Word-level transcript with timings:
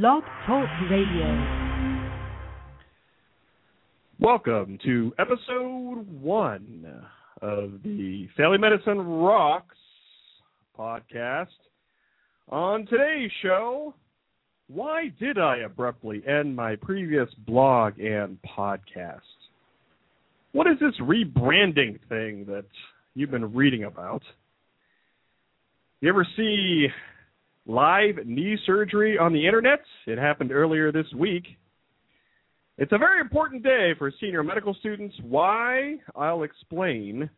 Blog 0.00 0.22
Talk 0.46 0.70
Radio. 0.90 1.76
Welcome 4.18 4.78
to 4.86 5.12
episode 5.18 6.06
one 6.18 7.04
of 7.42 7.72
the 7.84 8.26
Family 8.34 8.56
Medicine 8.56 9.02
Rocks 9.02 9.76
podcast. 10.78 11.48
On 12.48 12.86
today's 12.86 13.30
show, 13.42 13.92
why 14.68 15.12
did 15.20 15.36
I 15.36 15.58
abruptly 15.58 16.22
end 16.26 16.56
my 16.56 16.74
previous 16.76 17.28
blog 17.46 17.98
and 17.98 18.38
podcast? 18.58 19.20
What 20.52 20.68
is 20.68 20.78
this 20.80 20.94
rebranding 21.02 21.98
thing 22.08 22.46
that 22.46 22.64
you've 23.14 23.30
been 23.30 23.52
reading 23.52 23.84
about? 23.84 24.22
You 26.00 26.08
ever 26.08 26.26
see 26.34 26.88
live 27.66 28.26
knee 28.26 28.56
surgery 28.66 29.18
on 29.18 29.32
the 29.32 29.46
internet? 29.46 29.80
It 30.06 30.18
happened 30.18 30.52
earlier 30.52 30.92
this 30.92 31.06
week. 31.16 31.44
It's 32.78 32.92
a 32.92 32.98
very 32.98 33.20
important 33.20 33.62
day 33.62 33.92
for 33.98 34.12
senior 34.20 34.42
medical 34.42 34.74
students. 34.74 35.14
Why? 35.22 35.96
I'll 36.16 36.42
explain. 36.42 37.28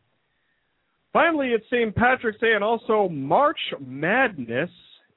Finally, 1.13 1.49
it's 1.49 1.67
St. 1.67 1.95
Patrick's 1.95 2.41
Day, 2.41 2.55
and 2.55 2.65
also 2.65 3.09
March 3.09 3.59
Madness 3.81 4.71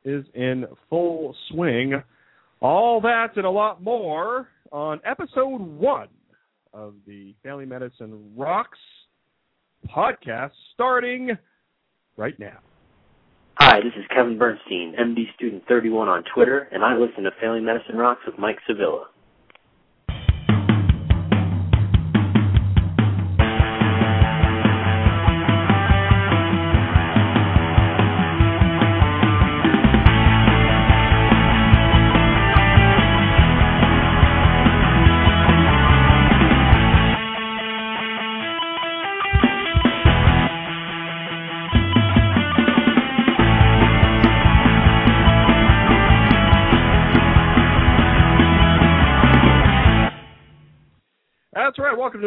is 0.06 0.26
in 0.36 0.66
full 0.90 1.36
swing. 1.50 2.02
All 2.62 3.00
that 3.02 3.36
and 3.36 3.46
a 3.46 3.50
lot 3.50 3.84
more 3.84 4.50
on 4.72 5.00
episode 5.06 5.62
one 5.62 6.10
of 6.74 6.94
the 7.06 7.34
Family 7.44 7.66
Medicine 7.66 8.32
Rocks 8.36 8.78
podcast, 9.96 10.52
starting 10.74 11.32
right 12.16 12.38
now. 12.40 12.60
Hi, 13.70 13.82
this 13.82 13.92
is 13.98 14.06
Kevin 14.16 14.38
Bernstein, 14.38 14.96
MD 14.98 15.26
Student 15.36 15.62
31 15.68 16.08
on 16.08 16.24
Twitter, 16.34 16.70
and 16.72 16.86
I 16.86 16.96
listen 16.96 17.26
to 17.26 17.32
Family 17.42 17.60
Medicine 17.60 17.98
Rocks 17.98 18.22
with 18.26 18.40
Mike 18.40 18.60
Sevilla. 18.66 19.08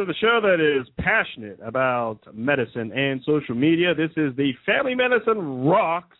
The 0.06 0.14
show 0.14 0.40
that 0.42 0.60
is 0.60 0.88
passionate 0.98 1.58
about 1.62 2.20
medicine 2.32 2.90
and 2.90 3.20
social 3.26 3.54
media. 3.54 3.94
This 3.94 4.08
is 4.16 4.34
the 4.34 4.54
Family 4.64 4.94
Medicine 4.94 5.66
Rocks 5.66 6.16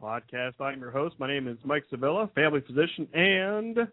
podcast. 0.00 0.60
I'm 0.60 0.80
your 0.80 0.90
host. 0.90 1.14
My 1.18 1.26
name 1.26 1.48
is 1.48 1.56
Mike 1.64 1.84
Sevilla, 1.88 2.28
family 2.34 2.60
physician 2.66 3.08
and 3.14 3.88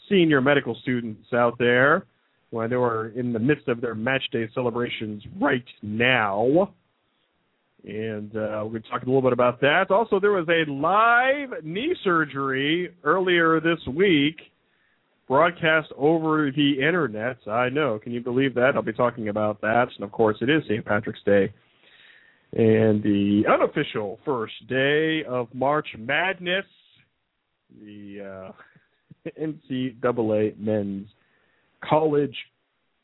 senior 0.10 0.42
medical 0.42 0.76
students 0.82 1.34
out 1.34 1.58
there 1.58 2.06
when 2.52 2.70
they 2.70 2.76
were 2.76 3.10
in 3.10 3.34
the 3.34 3.40
midst 3.40 3.68
of 3.68 3.82
their 3.82 3.96
match 3.96 4.24
day 4.32 4.48
celebrations 4.54 5.24
right 5.40 5.66
now. 5.82 6.74
And 7.84 8.36
uh, 8.36 8.62
we're 8.64 8.72
going 8.72 8.84
to 8.84 8.90
talk 8.90 9.04
a 9.04 9.06
little 9.06 9.22
bit 9.22 9.34
about 9.34 9.62
that. 9.62 9.90
Also, 9.90 10.20
there 10.20 10.32
was 10.32 10.48
a 10.50 10.70
live 10.70 11.64
knee 11.64 11.96
surgery 12.04 12.94
earlier 13.04 13.60
this 13.60 13.80
week 13.88 14.36
broadcast 15.30 15.90
over 15.96 16.52
the 16.54 16.74
internet. 16.80 17.38
I 17.48 17.70
know. 17.70 18.00
Can 18.00 18.12
you 18.12 18.20
believe 18.20 18.56
that? 18.56 18.72
I'll 18.76 18.82
be 18.82 18.92
talking 18.92 19.30
about 19.30 19.62
that. 19.62 19.86
And 19.96 20.04
of 20.04 20.12
course, 20.12 20.38
it 20.42 20.50
is 20.50 20.64
St. 20.64 20.84
Patrick's 20.84 21.22
Day. 21.24 21.54
And 22.52 23.02
the 23.04 23.44
unofficial 23.48 24.20
first 24.26 24.54
day 24.68 25.24
of 25.24 25.48
March 25.54 25.88
Madness, 25.98 26.66
the 27.80 28.52
uh, 29.28 29.30
NCAA 29.40 30.58
men's 30.58 31.08
college 31.88 32.36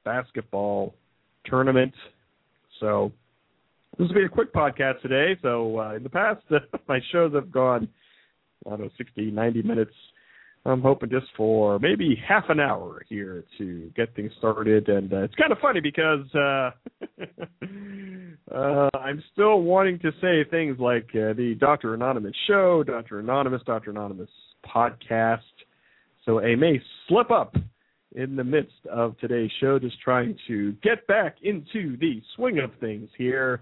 basketball 0.03 0.95
tournament. 1.45 1.93
So, 2.79 3.11
this 3.99 4.07
will 4.07 4.15
be 4.15 4.23
a 4.25 4.29
quick 4.29 4.51
podcast 4.51 5.01
today. 5.03 5.39
So, 5.43 5.79
uh, 5.79 5.93
in 5.93 6.01
the 6.01 6.09
past, 6.09 6.41
my 6.87 6.99
shows 7.11 7.35
have 7.35 7.51
gone, 7.51 7.87
I 8.65 8.71
don't 8.71 8.81
know, 8.81 8.89
60, 8.97 9.29
90 9.29 9.61
minutes 9.61 9.93
I'm 10.67 10.81
hoping 10.81 11.11
just 11.11 11.27
for 11.37 11.77
maybe 11.77 12.19
half 12.27 12.45
an 12.49 12.59
hour 12.59 13.03
here 13.07 13.43
to 13.59 13.91
get 13.95 14.15
things 14.15 14.31
started, 14.39 14.89
and 14.89 15.13
uh, 15.13 15.23
it's 15.23 15.35
kind 15.35 15.51
of 15.51 15.59
funny 15.59 15.79
because 15.79 16.25
uh, 16.33 16.71
uh, 18.55 18.89
I'm 18.97 19.23
still 19.31 19.61
wanting 19.61 19.99
to 19.99 20.11
say 20.21 20.43
things 20.49 20.79
like 20.79 21.07
uh, 21.13 21.33
the 21.33 21.55
Doctor 21.59 21.93
Anonymous 21.93 22.35
show, 22.47 22.83
Doctor 22.83 23.19
Anonymous, 23.19 23.61
Doctor 23.67 23.91
Anonymous 23.91 24.29
podcast. 24.65 25.39
So 26.25 26.39
I 26.39 26.55
may 26.55 26.81
slip 27.07 27.29
up 27.29 27.55
in 28.15 28.35
the 28.35 28.43
midst 28.43 28.87
of 28.91 29.15
today's 29.19 29.51
show, 29.59 29.77
just 29.77 30.01
trying 30.01 30.35
to 30.47 30.71
get 30.81 31.05
back 31.05 31.35
into 31.43 31.95
the 31.97 32.23
swing 32.35 32.57
of 32.57 32.71
things 32.79 33.09
here, 33.19 33.61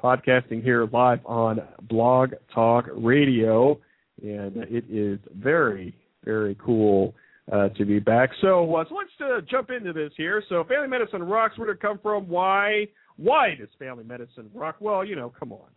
podcasting 0.00 0.62
here 0.62 0.86
live 0.92 1.26
on 1.26 1.60
Blog 1.88 2.34
Talk 2.54 2.84
Radio, 2.94 3.80
and 4.22 4.58
it 4.58 4.84
is 4.88 5.18
very 5.34 5.92
very 6.26 6.56
cool 6.62 7.14
uh, 7.50 7.70
to 7.70 7.86
be 7.86 7.98
back. 7.98 8.30
So, 8.42 8.76
uh, 8.76 8.84
so 8.88 8.94
let's 8.96 9.10
uh, 9.20 9.40
jump 9.50 9.70
into 9.70 9.94
this 9.94 10.12
here. 10.16 10.42
So, 10.50 10.64
family 10.64 10.88
medicine 10.88 11.22
rocks. 11.22 11.56
Where 11.56 11.68
did 11.68 11.76
it 11.76 11.80
come 11.80 11.98
from? 12.02 12.28
Why? 12.28 12.88
Why 13.16 13.54
does 13.58 13.68
family 13.78 14.04
medicine 14.04 14.50
rock? 14.52 14.76
Well, 14.80 15.04
you 15.04 15.16
know, 15.16 15.32
come 15.38 15.52
on. 15.52 15.70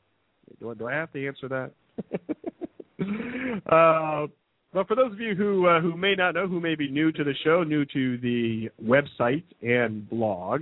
Do, 0.60 0.76
do 0.76 0.88
I 0.88 0.94
have 0.94 1.14
to 1.14 1.28
answer 1.28 1.48
that? 1.48 1.72
uh, 3.72 4.28
but 4.74 4.88
for 4.88 4.96
those 4.96 5.14
of 5.14 5.20
you 5.20 5.36
who 5.36 5.68
uh, 5.68 5.80
who 5.80 5.96
may 5.96 6.16
not 6.16 6.34
know, 6.34 6.48
who 6.48 6.60
may 6.60 6.76
be 6.76 6.90
new 6.90 7.12
to 7.12 7.24
the 7.24 7.34
show, 7.44 7.64
new 7.64 7.86
to 7.86 8.18
the 8.18 8.70
website 8.84 9.44
and 9.62 10.10
blog, 10.10 10.62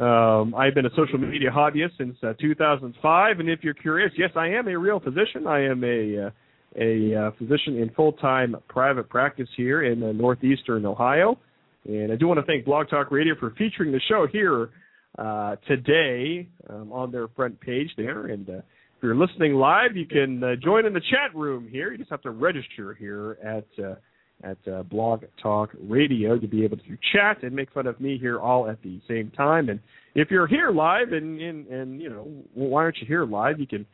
um, 0.00 0.54
I've 0.54 0.74
been 0.74 0.86
a 0.86 0.94
social 0.96 1.18
media 1.18 1.50
hobbyist 1.50 1.96
since 1.98 2.16
uh, 2.22 2.32
2005. 2.40 3.40
And 3.40 3.48
if 3.48 3.60
you're 3.62 3.74
curious, 3.74 4.12
yes, 4.18 4.30
I 4.34 4.48
am 4.48 4.66
a 4.68 4.76
real 4.76 4.98
physician. 4.98 5.46
I 5.46 5.64
am 5.66 5.84
a 5.84 6.26
uh, 6.26 6.30
a 6.80 7.14
uh, 7.14 7.30
physician 7.38 7.78
in 7.78 7.90
full-time 7.94 8.56
private 8.68 9.08
practice 9.08 9.48
here 9.56 9.84
in 9.84 10.02
uh, 10.02 10.12
northeastern 10.12 10.84
Ohio. 10.86 11.38
And 11.86 12.10
I 12.12 12.16
do 12.16 12.26
want 12.26 12.40
to 12.40 12.46
thank 12.46 12.64
Blog 12.64 12.88
Talk 12.88 13.10
Radio 13.10 13.34
for 13.38 13.50
featuring 13.58 13.92
the 13.92 14.00
show 14.08 14.26
here 14.30 14.70
uh, 15.18 15.56
today 15.68 16.48
um, 16.70 16.92
on 16.92 17.12
their 17.12 17.28
front 17.28 17.60
page 17.60 17.90
there. 17.96 18.26
And 18.26 18.48
uh, 18.48 18.52
if 18.54 19.02
you're 19.02 19.14
listening 19.14 19.54
live, 19.54 19.96
you 19.96 20.06
can 20.06 20.42
uh, 20.42 20.56
join 20.62 20.86
in 20.86 20.92
the 20.92 21.02
chat 21.10 21.34
room 21.34 21.68
here. 21.70 21.92
You 21.92 21.98
just 21.98 22.10
have 22.10 22.22
to 22.22 22.30
register 22.30 22.94
here 22.94 23.38
at 23.44 23.84
uh, 23.84 23.94
at 24.42 24.88
Blog 24.90 25.22
Talk 25.40 25.70
Radio 25.80 26.38
to 26.38 26.46
be 26.46 26.64
able 26.64 26.76
to 26.76 26.98
chat 27.12 27.42
and 27.44 27.54
make 27.54 27.72
fun 27.72 27.86
of 27.86 27.98
me 28.00 28.18
here 28.18 28.40
all 28.40 28.68
at 28.68 28.82
the 28.82 29.00
same 29.08 29.30
time. 29.30 29.68
And 29.68 29.78
if 30.14 30.30
you're 30.30 30.48
here 30.48 30.70
live, 30.70 31.12
and 31.12 31.40
and, 31.40 31.66
and 31.68 32.02
you 32.02 32.10
know, 32.10 32.26
why 32.52 32.82
aren't 32.82 32.98
you 32.98 33.06
here 33.06 33.24
live? 33.24 33.60
You 33.60 33.66
can 33.66 33.86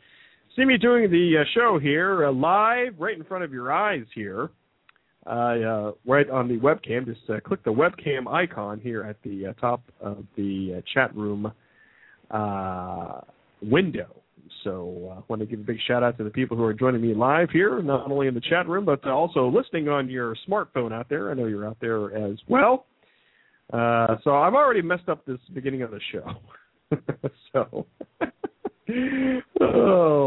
see 0.56 0.64
me 0.64 0.76
doing 0.76 1.10
the 1.10 1.38
uh, 1.40 1.44
show 1.54 1.78
here 1.80 2.26
uh, 2.26 2.32
live 2.32 2.94
right 2.98 3.16
in 3.16 3.24
front 3.24 3.44
of 3.44 3.52
your 3.52 3.72
eyes 3.72 4.04
here, 4.14 4.50
uh, 5.26 5.30
uh 5.30 5.92
right 6.06 6.28
on 6.30 6.48
the 6.48 6.58
webcam. 6.58 7.06
Just 7.06 7.28
uh, 7.28 7.40
click 7.40 7.62
the 7.64 7.72
webcam 7.72 8.26
icon 8.26 8.80
here 8.80 9.02
at 9.02 9.16
the 9.22 9.46
uh, 9.46 9.52
top 9.60 9.82
of 10.00 10.24
the 10.36 10.82
chat 10.92 11.14
room 11.14 11.52
window. 13.62 14.16
So 14.64 15.14
I 15.16 15.22
want 15.28 15.40
to 15.40 15.46
give 15.46 15.60
a 15.60 15.62
big 15.62 15.78
shout 15.86 16.02
out 16.02 16.18
to 16.18 16.24
the 16.24 16.30
people 16.30 16.56
who 16.56 16.64
are 16.64 16.74
joining 16.74 17.00
me 17.00 17.14
live 17.14 17.50
here, 17.50 17.80
not 17.80 18.10
only 18.10 18.26
in 18.26 18.34
the 18.34 18.40
chat 18.40 18.68
room, 18.68 18.84
but 18.84 19.06
also 19.06 19.48
listening 19.48 19.88
on 19.88 20.08
your 20.08 20.36
smartphone 20.48 20.92
out 20.92 21.08
there. 21.08 21.30
I 21.30 21.34
know 21.34 21.46
you're 21.46 21.66
out 21.66 21.78
there 21.80 22.14
as 22.14 22.36
well. 22.48 22.86
so 23.72 23.76
I've 23.76 24.54
already 24.54 24.82
messed 24.82 25.08
up 25.08 25.24
this 25.24 25.38
beginning 25.54 25.82
of 25.82 25.90
the 25.92 26.00
show. 26.12 26.32
so 27.52 27.86
oh 29.60 30.19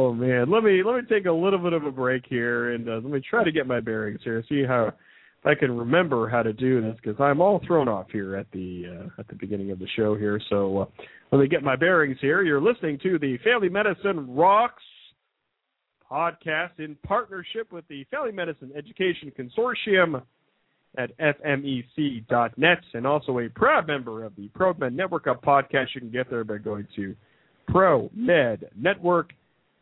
let 0.47 0.63
me 0.63 0.83
let 0.83 0.95
me 0.95 1.01
take 1.09 1.25
a 1.25 1.31
little 1.31 1.59
bit 1.59 1.73
of 1.73 1.85
a 1.85 1.91
break 1.91 2.23
here 2.27 2.71
and 2.71 2.87
uh, 2.87 2.93
let 2.93 3.05
me 3.05 3.21
try 3.27 3.43
to 3.43 3.51
get 3.51 3.67
my 3.67 3.79
bearings 3.79 4.19
here. 4.23 4.43
See 4.49 4.63
how 4.63 4.87
if 4.87 5.45
I 5.45 5.55
can 5.55 5.75
remember 5.77 6.29
how 6.29 6.41
to 6.43 6.53
do 6.53 6.81
this 6.81 6.95
because 7.03 7.19
I'm 7.19 7.41
all 7.41 7.61
thrown 7.67 7.87
off 7.87 8.07
here 8.11 8.35
at 8.35 8.47
the 8.51 8.85
uh, 8.87 9.19
at 9.19 9.27
the 9.27 9.35
beginning 9.35 9.71
of 9.71 9.79
the 9.79 9.87
show 9.95 10.15
here. 10.15 10.39
So 10.49 10.79
uh, 10.79 10.85
let 11.31 11.39
me 11.39 11.47
get 11.47 11.63
my 11.63 11.75
bearings 11.75 12.17
here. 12.21 12.43
You're 12.43 12.61
listening 12.61 12.99
to 13.03 13.19
the 13.19 13.37
Family 13.43 13.69
Medicine 13.69 14.33
Rocks 14.33 14.83
podcast 16.09 16.79
in 16.79 16.95
partnership 17.05 17.71
with 17.71 17.87
the 17.87 18.05
Family 18.11 18.31
Medicine 18.31 18.71
Education 18.75 19.31
Consortium 19.37 20.21
at 20.97 21.17
fmec.net 21.17 22.77
and 22.93 23.07
also 23.07 23.39
a 23.39 23.49
proud 23.49 23.87
member 23.87 24.23
of 24.23 24.35
the 24.35 24.47
ProMed 24.49 24.93
Network 24.93 25.27
of 25.27 25.41
podcasts. 25.41 25.95
You 25.95 26.01
can 26.01 26.11
get 26.11 26.29
there 26.29 26.43
by 26.43 26.57
going 26.57 26.87
to 26.95 27.15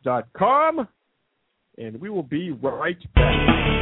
promednetwork.com. 0.06 0.88
And 1.78 2.00
we 2.00 2.10
will 2.10 2.24
be 2.24 2.52
right 2.52 2.98
back. 3.16 3.81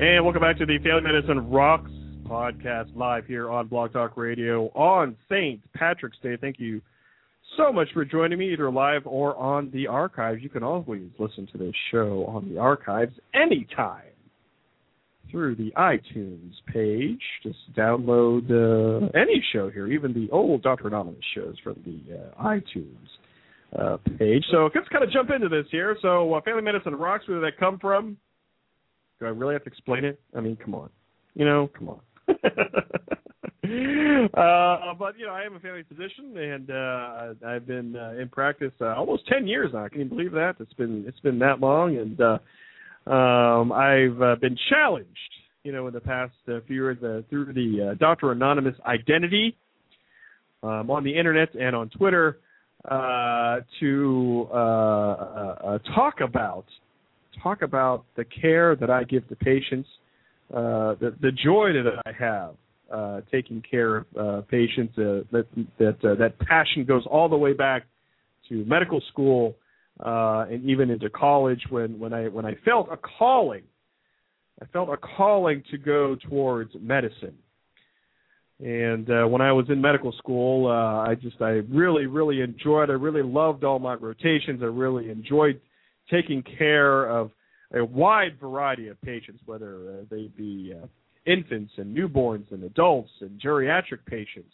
And 0.00 0.24
welcome 0.24 0.42
back 0.42 0.56
to 0.58 0.64
the 0.64 0.78
Family 0.78 1.02
Medicine 1.02 1.50
Rocks 1.50 1.90
podcast 2.22 2.94
live 2.94 3.26
here 3.26 3.50
on 3.50 3.66
Blog 3.66 3.92
Talk 3.92 4.16
Radio 4.16 4.66
on 4.66 5.16
St. 5.28 5.60
Patrick's 5.72 6.18
Day. 6.22 6.36
Thank 6.40 6.60
you 6.60 6.80
so 7.56 7.72
much 7.72 7.88
for 7.92 8.04
joining 8.04 8.38
me, 8.38 8.52
either 8.52 8.70
live 8.70 9.02
or 9.06 9.36
on 9.36 9.72
the 9.72 9.88
archives. 9.88 10.40
You 10.40 10.50
can 10.50 10.62
always 10.62 11.10
listen 11.18 11.48
to 11.50 11.58
this 11.58 11.74
show 11.90 12.24
on 12.28 12.48
the 12.48 12.60
archives 12.60 13.12
anytime 13.34 14.12
through 15.32 15.56
the 15.56 15.72
iTunes 15.76 16.52
page. 16.72 17.20
Just 17.42 17.58
download 17.76 18.52
uh, 18.52 19.08
any 19.18 19.44
show 19.52 19.68
here, 19.68 19.88
even 19.88 20.12
the 20.12 20.28
old 20.30 20.62
Dr. 20.62 20.86
Anonymous 20.86 21.24
shows 21.34 21.56
from 21.64 21.74
the 21.84 22.14
uh, 22.14 22.44
iTunes 22.44 23.08
uh, 23.76 23.96
page. 24.16 24.44
So 24.52 24.70
let's 24.72 24.88
kind 24.90 25.02
of 25.02 25.10
jump 25.10 25.30
into 25.30 25.48
this 25.48 25.66
here. 25.72 25.96
So, 26.02 26.34
uh, 26.34 26.40
Family 26.42 26.62
Medicine 26.62 26.94
Rocks, 26.94 27.26
where 27.26 27.40
did 27.40 27.52
that 27.52 27.58
come 27.58 27.80
from? 27.80 28.16
Do 29.20 29.26
I 29.26 29.30
really 29.30 29.54
have 29.54 29.64
to 29.64 29.70
explain 29.70 30.04
it? 30.04 30.20
I 30.36 30.40
mean, 30.40 30.56
come 30.56 30.74
on. 30.74 30.90
You 31.34 31.44
know, 31.44 31.70
come 31.76 31.88
on. 31.88 32.00
uh, 34.34 34.94
but 34.94 35.18
you 35.18 35.26
know, 35.26 35.32
I 35.32 35.42
am 35.42 35.56
a 35.56 35.60
family 35.60 35.84
physician, 35.88 36.36
and 36.36 36.70
uh, 36.70 37.34
I've 37.46 37.66
been 37.66 37.96
uh, 37.96 38.20
in 38.20 38.28
practice 38.28 38.72
uh, 38.80 38.94
almost 38.94 39.26
ten 39.26 39.46
years 39.46 39.70
now. 39.72 39.88
Can 39.88 40.00
you 40.00 40.06
believe 40.06 40.32
that? 40.32 40.54
It's 40.60 40.72
been 40.74 41.04
it's 41.06 41.20
been 41.20 41.38
that 41.40 41.60
long, 41.60 41.96
and 41.96 42.20
uh, 42.20 42.38
um, 43.10 43.72
I've 43.72 44.20
uh, 44.20 44.36
been 44.36 44.56
challenged, 44.68 45.08
you 45.64 45.72
know, 45.72 45.86
in 45.86 45.94
the 45.94 46.00
past 46.00 46.34
uh, 46.48 46.60
few 46.66 46.76
years 46.76 47.02
uh, 47.02 47.22
through 47.30 47.52
the 47.52 47.90
uh, 47.90 47.94
Doctor 47.94 48.32
Anonymous 48.32 48.74
identity 48.86 49.56
um, 50.62 50.90
on 50.90 51.04
the 51.04 51.16
internet 51.16 51.54
and 51.54 51.74
on 51.74 51.88
Twitter 51.90 52.38
uh, 52.88 53.60
to 53.80 54.48
uh, 54.52 54.54
uh, 54.54 55.56
uh 55.64 55.78
talk 55.94 56.20
about 56.20 56.66
talk 57.42 57.62
about 57.62 58.04
the 58.16 58.24
care 58.24 58.76
that 58.76 58.90
I 58.90 59.04
give 59.04 59.28
to 59.28 59.36
patients, 59.36 59.88
uh, 60.52 60.94
the, 61.00 61.14
the 61.20 61.30
joy 61.32 61.72
that 61.72 62.02
I 62.06 62.12
have 62.18 62.54
uh, 62.92 63.20
taking 63.30 63.62
care 63.68 63.96
of 63.96 64.06
uh, 64.18 64.40
patients. 64.42 64.96
Uh, 64.96 65.22
that 65.32 65.46
that 65.78 66.04
uh, 66.04 66.14
that 66.14 66.38
passion 66.40 66.84
goes 66.86 67.04
all 67.10 67.28
the 67.28 67.36
way 67.36 67.52
back 67.52 67.84
to 68.48 68.64
medical 68.64 69.00
school 69.12 69.54
uh, 70.04 70.46
and 70.50 70.64
even 70.68 70.90
into 70.90 71.10
college 71.10 71.60
when 71.70 71.98
when 71.98 72.12
I 72.12 72.28
when 72.28 72.46
I 72.46 72.56
felt 72.64 72.88
a 72.90 72.96
calling. 72.96 73.62
I 74.60 74.66
felt 74.66 74.88
a 74.88 74.96
calling 74.96 75.62
to 75.70 75.78
go 75.78 76.16
towards 76.28 76.72
medicine. 76.80 77.36
And 78.58 79.08
uh, 79.08 79.24
when 79.26 79.40
I 79.40 79.52
was 79.52 79.66
in 79.68 79.80
medical 79.80 80.10
school, 80.18 80.66
uh, 80.66 81.08
I 81.08 81.14
just 81.14 81.40
I 81.40 81.60
really 81.70 82.06
really 82.06 82.40
enjoyed. 82.40 82.90
I 82.90 82.94
really 82.94 83.22
loved 83.22 83.64
all 83.64 83.78
my 83.78 83.94
rotations. 83.94 84.60
I 84.62 84.66
really 84.66 85.10
enjoyed 85.10 85.60
taking 86.10 86.42
care 86.42 87.06
of 87.06 87.30
a 87.74 87.84
wide 87.84 88.38
variety 88.40 88.88
of 88.88 89.00
patients, 89.02 89.42
whether 89.46 89.74
uh, 89.74 90.04
they 90.10 90.28
be 90.36 90.74
uh, 90.74 90.86
infants 91.26 91.72
and 91.76 91.96
newborns 91.96 92.50
and 92.50 92.64
adults 92.64 93.10
and 93.20 93.40
geriatric 93.40 94.04
patients. 94.06 94.52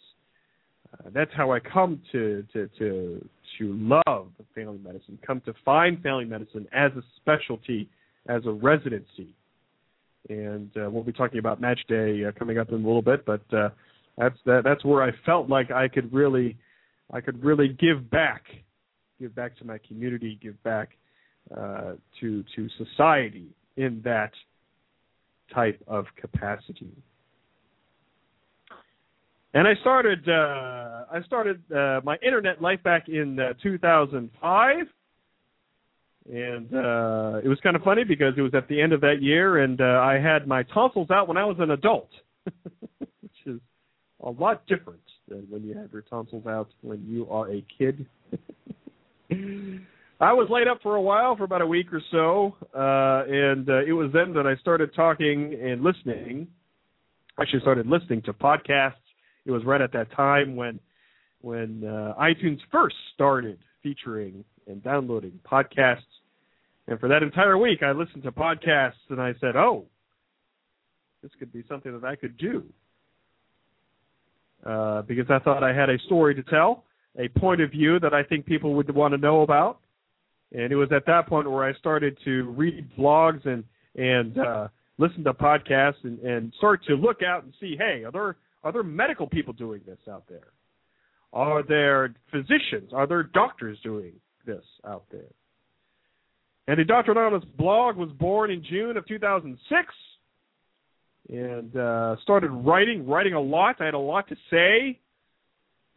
Uh, 0.93 1.09
that's 1.13 1.31
how 1.35 1.51
I 1.51 1.59
come 1.59 2.01
to 2.11 2.45
to 2.53 2.69
to 2.77 3.29
to 3.57 3.93
love 4.07 4.27
family 4.53 4.79
medicine. 4.83 5.17
Come 5.25 5.41
to 5.41 5.53
find 5.63 6.01
family 6.01 6.25
medicine 6.25 6.67
as 6.73 6.91
a 6.93 7.01
specialty, 7.17 7.89
as 8.27 8.45
a 8.45 8.51
residency, 8.51 9.33
and 10.29 10.69
uh, 10.77 10.89
we'll 10.89 11.03
be 11.03 11.13
talking 11.13 11.39
about 11.39 11.61
Match 11.61 11.79
Day 11.87 12.25
uh, 12.25 12.31
coming 12.37 12.57
up 12.57 12.69
in 12.69 12.75
a 12.75 12.77
little 12.77 13.01
bit. 13.01 13.25
But 13.25 13.41
uh, 13.53 13.69
that's 14.17 14.37
that, 14.45 14.61
that's 14.63 14.83
where 14.83 15.03
I 15.03 15.11
felt 15.25 15.49
like 15.49 15.71
I 15.71 15.87
could 15.87 16.11
really 16.13 16.57
I 17.11 17.21
could 17.21 17.43
really 17.43 17.69
give 17.69 18.09
back, 18.09 18.43
give 19.19 19.33
back 19.35 19.57
to 19.57 19.65
my 19.65 19.77
community, 19.87 20.37
give 20.41 20.61
back 20.63 20.89
uh, 21.55 21.93
to 22.19 22.43
to 22.55 22.67
society 22.77 23.47
in 23.77 24.01
that 24.03 24.31
type 25.53 25.79
of 25.87 26.05
capacity. 26.19 26.91
And 29.53 29.67
I 29.67 29.75
started 29.81 30.27
uh, 30.27 31.05
I 31.11 31.21
started 31.25 31.61
uh, 31.71 32.01
my 32.03 32.17
internet 32.25 32.61
life 32.61 32.81
back 32.83 33.09
in 33.09 33.39
uh, 33.39 33.53
2005, 33.61 34.77
and 36.33 36.73
uh, 36.73 37.41
it 37.43 37.47
was 37.47 37.59
kind 37.61 37.75
of 37.75 37.83
funny 37.83 38.03
because 38.03 38.33
it 38.37 38.41
was 38.41 38.53
at 38.55 38.67
the 38.67 38.81
end 38.81 38.91
of 38.91 39.01
that 39.01 39.21
year, 39.21 39.59
and 39.59 39.79
I 39.81 40.19
had 40.19 40.47
my 40.47 40.63
tonsils 40.63 41.11
out 41.11 41.27
when 41.27 41.37
I 41.37 41.45
was 41.45 41.57
an 41.59 41.71
adult, 41.71 42.09
which 42.99 43.45
is 43.45 43.59
a 44.23 44.31
lot 44.31 44.65
different 44.65 44.99
than 45.27 45.45
when 45.49 45.63
you 45.63 45.77
have 45.77 45.93
your 45.93 46.01
tonsils 46.01 46.47
out 46.47 46.69
when 46.81 47.05
you 47.07 47.29
are 47.29 47.51
a 47.51 47.63
kid. 47.77 48.07
I 50.19 50.31
was 50.31 50.47
laid 50.49 50.67
up 50.67 50.81
for 50.81 50.95
a 50.95 51.01
while, 51.01 51.35
for 51.35 51.43
about 51.43 51.61
a 51.61 51.67
week 51.67 51.87
or 51.91 52.01
so, 52.09 52.55
uh, 52.73 53.29
and 53.29 53.69
uh, 53.69 53.83
it 53.85 53.91
was 53.91 54.11
then 54.13 54.33
that 54.33 54.47
I 54.47 54.55
started 54.57 54.95
talking 54.95 55.59
and 55.61 55.83
listening. 55.83 56.47
Actually, 57.39 57.59
started 57.59 57.85
listening 57.85 58.21
to 58.23 58.33
podcasts. 58.33 58.93
It 59.45 59.51
was 59.51 59.65
right 59.65 59.81
at 59.81 59.91
that 59.91 60.11
time 60.13 60.55
when 60.55 60.79
when 61.41 61.83
uh, 61.83 62.13
iTunes 62.19 62.59
first 62.71 62.95
started 63.13 63.59
featuring 63.83 64.45
and 64.67 64.81
downloading 64.83 65.37
podcasts. 65.45 65.99
And 66.87 66.99
for 66.99 67.09
that 67.09 67.21
entire 67.21 67.57
week, 67.57 67.83
I 67.83 67.91
listened 67.91 68.23
to 68.23 68.31
podcasts, 68.31 68.93
and 69.09 69.21
I 69.21 69.33
said, 69.41 69.57
"Oh, 69.57 69.85
this 71.21 71.31
could 71.39 71.51
be 71.51 71.63
something 71.67 71.91
that 71.91 72.07
I 72.07 72.15
could 72.15 72.37
do," 72.37 72.63
uh, 74.65 75.01
because 75.01 75.29
I 75.29 75.39
thought 75.39 75.61
I 75.61 75.73
had 75.73 75.89
a 75.89 75.99
story 76.05 76.35
to 76.35 76.43
tell, 76.43 76.85
a 77.19 77.27
point 77.27 77.59
of 77.59 77.71
view 77.71 77.99
that 77.99 78.13
I 78.13 78.23
think 78.23 78.45
people 78.45 78.75
would 78.75 78.89
want 78.95 79.13
to 79.13 79.17
know 79.17 79.41
about 79.41 79.79
and 80.51 80.71
it 80.71 80.75
was 80.75 80.89
at 80.91 81.05
that 81.07 81.27
point 81.27 81.49
where 81.49 81.63
I 81.63 81.73
started 81.75 82.17
to 82.25 82.43
read 82.51 82.89
blogs 82.97 83.45
and 83.45 83.63
and 83.95 84.37
uh, 84.37 84.67
listen 84.97 85.23
to 85.23 85.33
podcasts 85.33 86.03
and, 86.03 86.19
and 86.19 86.53
start 86.57 86.83
to 86.85 86.95
look 86.95 87.21
out 87.23 87.43
and 87.43 87.53
see, 87.59 87.75
hey, 87.77 88.03
are 88.03 88.11
there 88.11 88.35
are 88.63 88.71
there 88.71 88.83
medical 88.83 89.27
people 89.27 89.53
doing 89.53 89.81
this 89.85 89.99
out 90.09 90.23
there? 90.27 90.47
Are 91.33 91.63
there 91.63 92.15
physicians? 92.31 92.93
Are 92.93 93.05
there 93.05 93.23
doctors 93.23 93.77
doing 93.83 94.13
this 94.45 94.63
out 94.87 95.03
there? 95.11 95.31
And 96.67 96.79
the 96.79 96.83
Dr. 96.83 97.11
Anonymous 97.11 97.47
blog 97.57 97.95
was 97.95 98.09
born 98.13 98.49
in 98.49 98.63
June 98.63 98.97
of 98.97 99.05
2006 99.07 99.93
and 101.29 101.75
uh, 101.75 102.15
started 102.23 102.49
writing, 102.49 103.05
writing 103.07 103.33
a 103.33 103.41
lot. 103.41 103.75
I 103.79 103.85
had 103.85 103.93
a 103.93 103.99
lot 103.99 104.27
to 104.29 104.35
say. 104.49 104.99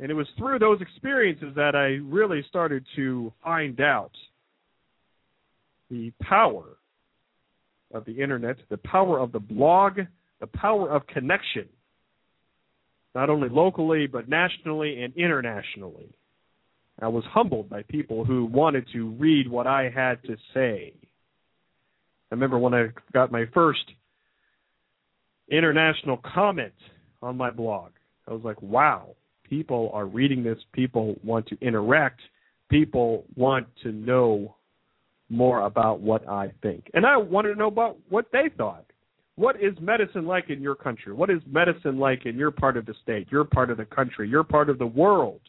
And 0.01 0.11
it 0.11 0.15
was 0.15 0.27
through 0.37 0.59
those 0.59 0.81
experiences 0.81 1.55
that 1.57 1.75
I 1.75 2.01
really 2.07 2.45
started 2.49 2.85
to 2.97 3.33
find 3.43 3.81
out 3.81 4.13
the 5.91 6.13
power 6.23 6.79
of 7.93 8.05
the 8.05 8.21
internet, 8.21 8.57
the 8.69 8.77
power 8.79 9.19
of 9.19 9.33
the 9.33 9.41
blog, 9.41 9.99
the 10.41 10.47
power 10.47 10.91
of 10.91 11.07
connection, 11.07 11.69
not 13.15 13.31
only 13.31 13.49
locally, 13.49 14.07
but 14.07 14.29
nationally 14.29 15.03
and 15.03 15.15
internationally. 15.17 16.15
I 17.01 17.09
was 17.09 17.25
humbled 17.31 17.69
by 17.69 17.83
people 17.83 18.25
who 18.25 18.45
wanted 18.45 18.87
to 18.93 19.11
read 19.13 19.49
what 19.49 19.67
I 19.67 19.89
had 19.89 20.23
to 20.25 20.37
say. 20.53 20.93
I 22.31 22.35
remember 22.35 22.59
when 22.59 22.75
I 22.75 22.89
got 23.13 23.33
my 23.33 23.45
first 23.55 23.85
international 25.51 26.19
comment 26.35 26.75
on 27.23 27.37
my 27.37 27.51
blog. 27.51 27.93
I 28.27 28.33
was 28.33 28.43
like, 28.45 28.61
wow, 28.61 29.15
people 29.49 29.91
are 29.95 30.07
reading 30.07 30.43
this. 30.43 30.59
People 30.73 31.17
want 31.25 31.47
to 31.47 31.57
interact. 31.61 32.21
People 32.69 33.25
want 33.35 33.67
to 33.83 33.93
know 33.93 34.57
more 35.29 35.63
about 35.63 36.01
what 36.01 36.29
I 36.29 36.53
think. 36.63 36.91
And 36.95 37.05
I 37.05 37.17
wanted 37.17 37.51
to 37.51 37.59
know 37.59 37.69
about 37.69 37.99
what 38.09 38.27
they 38.33 38.51
thought. 38.57 38.85
What 39.37 39.57
is 39.57 39.75
medicine 39.81 40.27
like 40.27 40.51
in 40.51 40.61
your 40.61 40.75
country? 40.75 41.13
What 41.13 41.31
is 41.31 41.41
medicine 41.47 41.99
like 41.99 42.27
in 42.27 42.37
your 42.37 42.51
part 42.51 42.77
of 42.77 42.87
the 42.87 42.95
state, 43.03 43.29
your 43.31 43.45
part 43.45 43.71
of 43.71 43.77
the 43.77 43.85
country, 43.85 44.29
your 44.29 44.43
part 44.43 44.69
of 44.69 44.79
the 44.79 44.87
world? 44.87 45.41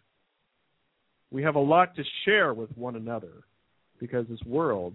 We 1.32 1.42
have 1.44 1.56
a 1.56 1.60
lot 1.60 1.96
to 1.96 2.04
share 2.26 2.54
with 2.54 2.70
one 2.78 2.96
another 2.96 3.44
because 4.00 4.28
this 4.28 4.42
world 4.46 4.94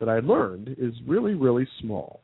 that 0.00 0.08
I 0.08 0.20
learned 0.20 0.76
is 0.78 0.94
really, 1.06 1.34
really 1.34 1.66
small. 1.80 2.20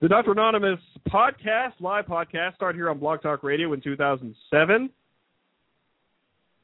The 0.00 0.08
Dr. 0.08 0.32
Anonymous 0.32 0.80
podcast, 1.08 1.72
live 1.80 2.06
podcast, 2.06 2.54
started 2.54 2.78
here 2.78 2.88
on 2.88 2.98
Blog 2.98 3.20
Talk 3.20 3.42
Radio 3.42 3.72
in 3.72 3.80
2007. 3.80 4.90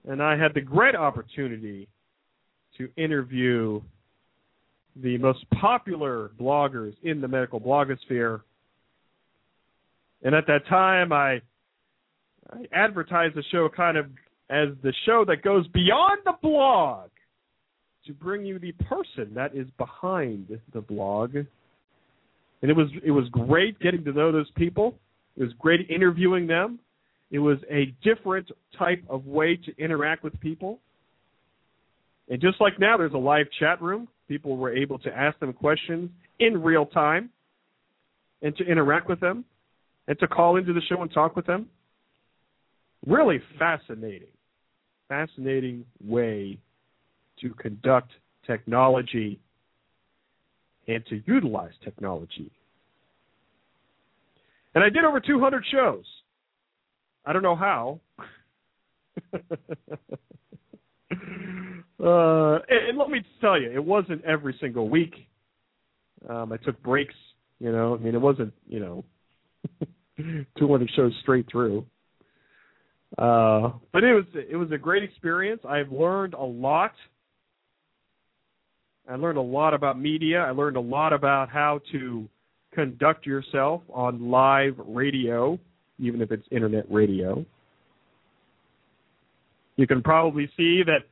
And 0.08 0.22
I 0.22 0.38
had 0.38 0.54
the 0.54 0.60
great 0.60 0.94
opportunity 0.94 1.88
to 2.78 2.88
interview 2.96 3.80
the 5.02 5.18
most 5.18 5.44
popular 5.60 6.30
bloggers 6.40 6.94
in 7.02 7.20
the 7.20 7.28
medical 7.28 7.60
blogosphere. 7.60 8.40
And 10.22 10.34
at 10.34 10.46
that 10.46 10.66
time, 10.68 11.12
I, 11.12 11.40
I 12.50 12.66
advertised 12.72 13.34
the 13.34 13.44
show 13.52 13.68
kind 13.74 13.96
of 13.96 14.06
as 14.48 14.68
the 14.82 14.92
show 15.04 15.24
that 15.26 15.42
goes 15.42 15.66
beyond 15.68 16.20
the 16.24 16.34
blog 16.40 17.10
to 18.06 18.12
bring 18.12 18.46
you 18.46 18.58
the 18.58 18.72
person 18.72 19.34
that 19.34 19.54
is 19.54 19.66
behind 19.76 20.58
the 20.72 20.80
blog. 20.80 21.34
And 21.34 22.70
it 22.70 22.76
was 22.76 22.88
it 23.04 23.10
was 23.10 23.28
great 23.30 23.78
getting 23.80 24.04
to 24.04 24.12
know 24.12 24.32
those 24.32 24.50
people. 24.56 24.98
It 25.36 25.42
was 25.42 25.52
great 25.58 25.90
interviewing 25.90 26.46
them. 26.46 26.78
It 27.30 27.40
was 27.40 27.58
a 27.70 27.94
different 28.02 28.50
type 28.78 29.02
of 29.08 29.26
way 29.26 29.56
to 29.56 29.76
interact 29.82 30.22
with 30.22 30.38
people. 30.40 30.78
And 32.28 32.40
just 32.40 32.60
like 32.60 32.78
now, 32.78 32.96
there's 32.96 33.14
a 33.14 33.18
live 33.18 33.46
chat 33.58 33.80
room. 33.80 34.08
People 34.28 34.56
were 34.56 34.74
able 34.74 34.98
to 35.00 35.16
ask 35.16 35.38
them 35.38 35.52
questions 35.52 36.10
in 36.40 36.62
real 36.62 36.86
time 36.86 37.30
and 38.42 38.56
to 38.56 38.64
interact 38.64 39.08
with 39.08 39.20
them 39.20 39.44
and 40.08 40.18
to 40.18 40.26
call 40.26 40.56
into 40.56 40.72
the 40.72 40.80
show 40.88 41.00
and 41.02 41.12
talk 41.12 41.36
with 41.36 41.46
them. 41.46 41.68
Really 43.06 43.40
fascinating, 43.58 44.28
fascinating 45.08 45.84
way 46.04 46.58
to 47.40 47.50
conduct 47.54 48.10
technology 48.46 49.38
and 50.88 51.04
to 51.06 51.22
utilize 51.26 51.72
technology. 51.84 52.50
And 54.74 54.82
I 54.82 54.90
did 54.90 55.04
over 55.04 55.20
200 55.20 55.64
shows. 55.70 56.04
I 57.24 57.32
don't 57.32 57.42
know 57.42 57.56
how. 57.56 58.00
Uh, 62.02 62.58
and, 62.68 62.98
let 62.98 63.08
me 63.08 63.22
tell 63.40 63.60
you, 63.60 63.70
it 63.70 63.84
wasn't 63.84 64.22
every 64.24 64.54
single 64.60 64.88
week. 64.88 65.14
Um, 66.28 66.52
I 66.52 66.58
took 66.58 66.82
breaks. 66.82 67.14
You 67.58 67.72
know, 67.72 67.94
I 67.94 67.98
mean, 67.98 68.14
it 68.14 68.20
wasn't 68.20 68.52
you 68.66 68.80
know 68.80 69.04
200 70.58 70.90
shows 70.94 71.12
straight 71.22 71.46
through. 71.50 71.86
Uh, 73.16 73.70
but 73.92 74.04
it 74.04 74.12
was 74.12 74.24
it 74.34 74.56
was 74.56 74.70
a 74.72 74.78
great 74.78 75.02
experience. 75.02 75.62
I've 75.66 75.90
learned 75.90 76.34
a 76.34 76.42
lot. 76.42 76.92
I 79.08 79.14
learned 79.16 79.38
a 79.38 79.42
lot 79.42 79.72
about 79.72 79.98
media. 79.98 80.40
I 80.40 80.50
learned 80.50 80.76
a 80.76 80.80
lot 80.80 81.12
about 81.12 81.48
how 81.48 81.80
to 81.92 82.28
conduct 82.74 83.24
yourself 83.24 83.82
on 83.88 84.30
live 84.30 84.74
radio, 84.78 85.58
even 85.98 86.20
if 86.20 86.30
it's 86.30 86.46
internet 86.50 86.84
radio. 86.90 87.46
You 89.76 89.86
can 89.86 90.02
probably 90.02 90.50
see 90.56 90.82
that 90.84 91.04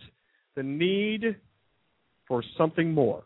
the 0.56 0.64
need 0.64 1.36
for 2.28 2.44
something 2.58 2.94
more. 2.94 3.24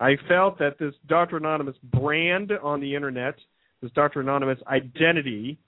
I 0.00 0.16
felt 0.28 0.58
that 0.58 0.78
this 0.78 0.94
Dr. 1.08 1.36
Anonymous 1.36 1.76
brand 1.82 2.52
on 2.62 2.80
the 2.80 2.94
internet, 2.94 3.34
this 3.82 3.92
Dr. 3.92 4.20
Anonymous 4.20 4.58
identity, 4.66 5.58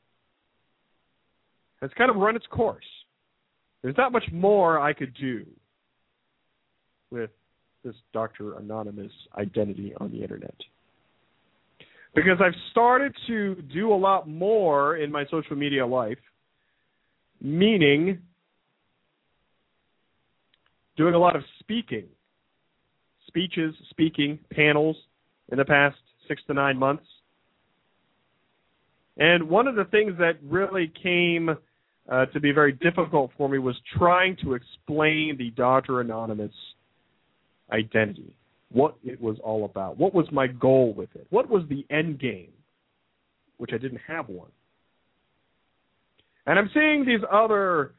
has 1.80 1.90
kind 1.98 2.10
of 2.10 2.16
run 2.16 2.36
its 2.36 2.46
course. 2.46 2.84
There's 3.82 3.96
not 3.96 4.12
much 4.12 4.24
more 4.32 4.80
I 4.80 4.92
could 4.92 5.14
do 5.20 5.44
with 7.10 7.30
this 7.84 7.94
Dr. 8.12 8.56
Anonymous 8.56 9.12
identity 9.36 9.92
on 10.00 10.10
the 10.12 10.22
internet. 10.22 10.54
Because 12.14 12.38
I've 12.40 12.54
started 12.70 13.14
to 13.26 13.56
do 13.74 13.92
a 13.92 13.96
lot 13.96 14.28
more 14.28 14.96
in 14.96 15.10
my 15.10 15.24
social 15.30 15.56
media 15.56 15.86
life, 15.86 16.18
meaning 17.42 18.18
doing 20.96 21.14
a 21.14 21.18
lot 21.18 21.34
of 21.34 21.42
speaking, 21.58 22.06
speeches, 23.26 23.74
speaking, 23.90 24.38
panels 24.52 24.96
in 25.50 25.58
the 25.58 25.64
past 25.64 25.96
six 26.28 26.42
to 26.46 26.54
nine 26.54 26.78
months. 26.78 27.04
And 29.16 29.48
one 29.48 29.66
of 29.66 29.74
the 29.74 29.84
things 29.86 30.12
that 30.18 30.38
really 30.42 30.92
came 31.02 31.50
uh, 32.10 32.26
to 32.26 32.40
be 32.40 32.52
very 32.52 32.72
difficult 32.72 33.30
for 33.36 33.48
me 33.48 33.58
was 33.58 33.76
trying 33.96 34.36
to 34.42 34.54
explain 34.54 35.36
the 35.36 35.50
Doctor 35.50 36.00
Anonymous 36.00 36.52
identity, 37.70 38.34
what 38.70 38.96
it 39.04 39.20
was 39.20 39.36
all 39.42 39.64
about, 39.64 39.98
what 39.98 40.14
was 40.14 40.26
my 40.32 40.46
goal 40.46 40.94
with 40.94 41.10
it, 41.14 41.26
what 41.30 41.48
was 41.48 41.62
the 41.68 41.86
end 41.90 42.20
game, 42.20 42.52
which 43.58 43.70
I 43.72 43.78
didn't 43.78 44.00
have 44.06 44.28
one. 44.28 44.50
And 46.46 46.58
I'm 46.58 46.70
seeing 46.74 47.04
these 47.06 47.20
other 47.30 47.94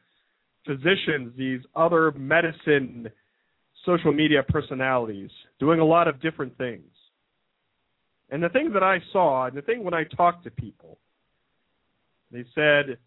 physicians, 0.66 1.32
these 1.36 1.60
other 1.74 2.12
medicine 2.12 3.08
social 3.84 4.12
media 4.12 4.42
personalities 4.42 5.30
doing 5.58 5.80
a 5.80 5.84
lot 5.84 6.08
of 6.08 6.20
different 6.20 6.56
things. 6.56 6.84
And 8.30 8.42
the 8.42 8.48
thing 8.48 8.72
that 8.72 8.82
I 8.82 8.98
saw, 9.12 9.46
and 9.46 9.56
the 9.56 9.62
thing 9.62 9.84
when 9.84 9.94
I 9.94 10.04
talked 10.04 10.44
to 10.44 10.50
people, 10.50 10.98
they 12.32 12.44
said 12.54 12.98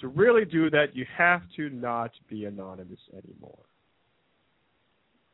to 0.00 0.08
really 0.08 0.44
do 0.44 0.70
that, 0.70 0.94
you 0.94 1.06
have 1.16 1.42
to 1.56 1.70
not 1.70 2.10
be 2.28 2.46
anonymous 2.46 2.98
anymore. 3.12 3.64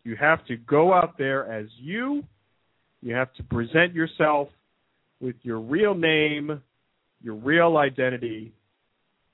You 0.05 0.17
have 0.17 0.45
to 0.47 0.57
go 0.57 0.93
out 0.93 1.17
there 1.19 1.50
as 1.50 1.67
you. 1.79 2.25
You 3.00 3.15
have 3.15 3.33
to 3.35 3.43
present 3.45 3.95
yourself 3.95 4.49
with 5.21 5.37
your 5.43 5.61
real 5.61 5.95
name, 5.95 6.61
your 7.23 7.35
real 7.35 7.77
identity, 7.77 8.53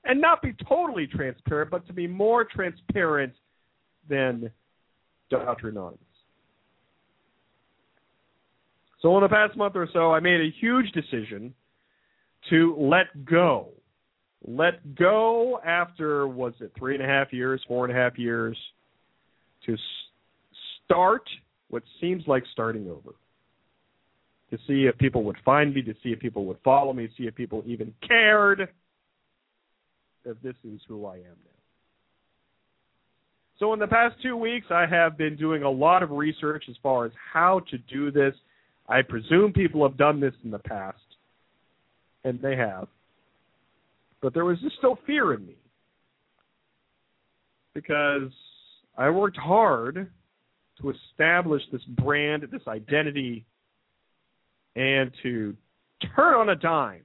and 0.05 0.21
not 0.21 0.41
be 0.41 0.53
totally 0.67 1.07
transparent, 1.07 1.71
but 1.71 1.85
to 1.87 1.93
be 1.93 2.07
more 2.07 2.45
transparent 2.45 3.33
than 4.07 4.51
Dr. 5.29 5.69
Anonymous. 5.69 5.99
So, 9.01 9.15
in 9.17 9.23
the 9.23 9.29
past 9.29 9.57
month 9.57 9.75
or 9.75 9.87
so, 9.91 10.11
I 10.11 10.19
made 10.19 10.41
a 10.41 10.49
huge 10.59 10.91
decision 10.91 11.53
to 12.49 12.75
let 12.79 13.25
go. 13.25 13.69
Let 14.47 14.95
go 14.95 15.59
after, 15.65 16.27
was 16.27 16.53
it 16.59 16.71
three 16.77 16.95
and 16.95 17.03
a 17.03 17.07
half 17.07 17.33
years, 17.33 17.61
four 17.67 17.85
and 17.85 17.95
a 17.95 17.99
half 17.99 18.17
years, 18.17 18.57
to 19.65 19.75
start 20.83 21.23
what 21.69 21.83
seems 21.99 22.23
like 22.27 22.43
starting 22.51 22.87
over. 22.89 23.15
To 24.51 24.57
see 24.67 24.85
if 24.85 24.97
people 24.99 25.23
would 25.23 25.37
find 25.43 25.73
me, 25.73 25.81
to 25.81 25.93
see 26.03 26.09
if 26.09 26.19
people 26.19 26.45
would 26.45 26.57
follow 26.63 26.93
me, 26.93 27.09
see 27.17 27.23
if 27.23 27.33
people 27.33 27.63
even 27.65 27.93
cared 28.07 28.69
that 30.25 30.41
this 30.43 30.55
is 30.63 30.81
who 30.87 31.05
I 31.05 31.15
am 31.15 31.21
now. 31.23 31.51
So, 33.59 33.71
in 33.73 33.79
the 33.79 33.87
past 33.87 34.15
two 34.21 34.35
weeks, 34.35 34.67
I 34.69 34.85
have 34.85 35.17
been 35.17 35.37
doing 35.37 35.63
a 35.63 35.69
lot 35.69 36.03
of 36.03 36.11
research 36.11 36.65
as 36.69 36.75
far 36.83 37.05
as 37.05 37.11
how 37.33 37.61
to 37.71 37.77
do 37.77 38.11
this. 38.11 38.33
I 38.89 39.01
presume 39.01 39.53
people 39.53 39.87
have 39.87 39.97
done 39.97 40.19
this 40.19 40.33
in 40.43 40.51
the 40.51 40.59
past, 40.59 40.99
and 42.25 42.41
they 42.41 42.57
have. 42.57 42.87
But 44.21 44.33
there 44.33 44.43
was 44.43 44.59
just 44.59 44.75
still 44.77 44.99
fear 45.05 45.33
in 45.33 45.45
me 45.45 45.55
because 47.73 48.31
I 48.97 49.09
worked 49.09 49.37
hard 49.37 50.11
to 50.81 50.91
establish 50.91 51.61
this 51.71 51.83
brand, 51.83 52.43
this 52.51 52.61
identity, 52.67 53.45
and 54.75 55.11
to 55.23 55.55
turn 56.15 56.33
on 56.33 56.49
a 56.49 56.55
dime 56.55 57.03